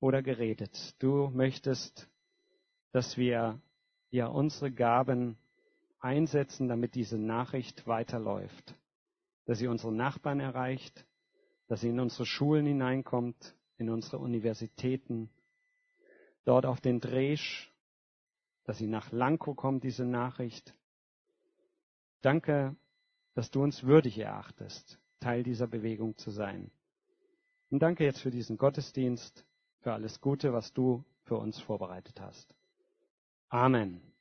oder 0.00 0.22
geredet. 0.22 0.94
Du 0.98 1.30
möchtest, 1.32 2.08
dass 2.92 3.16
wir 3.16 3.60
ja 4.10 4.26
unsere 4.26 4.70
Gaben 4.70 5.38
einsetzen, 6.00 6.68
damit 6.68 6.94
diese 6.94 7.16
Nachricht 7.16 7.86
weiterläuft, 7.86 8.74
dass 9.46 9.58
sie 9.58 9.68
unsere 9.68 9.92
Nachbarn 9.92 10.40
erreicht, 10.40 11.06
dass 11.68 11.80
sie 11.80 11.88
in 11.88 12.00
unsere 12.00 12.26
Schulen 12.26 12.66
hineinkommt, 12.66 13.54
in 13.82 13.90
unsere 13.90 14.18
Universitäten, 14.18 15.28
dort 16.44 16.66
auf 16.66 16.80
den 16.80 17.00
Dresch, 17.00 17.72
dass 18.64 18.78
sie 18.78 18.86
nach 18.86 19.10
Lanko 19.12 19.54
kommt, 19.54 19.84
diese 19.84 20.04
Nachricht. 20.04 20.74
Danke, 22.20 22.76
dass 23.34 23.50
du 23.50 23.62
uns 23.62 23.82
würdig 23.82 24.18
erachtest, 24.18 24.98
Teil 25.20 25.42
dieser 25.42 25.66
Bewegung 25.66 26.16
zu 26.16 26.30
sein. 26.30 26.70
Und 27.70 27.80
danke 27.80 28.04
jetzt 28.04 28.20
für 28.20 28.30
diesen 28.30 28.56
Gottesdienst, 28.56 29.44
für 29.80 29.92
alles 29.92 30.20
Gute, 30.20 30.52
was 30.52 30.72
du 30.72 31.04
für 31.24 31.36
uns 31.36 31.58
vorbereitet 31.58 32.20
hast. 32.20 32.54
Amen. 33.48 34.11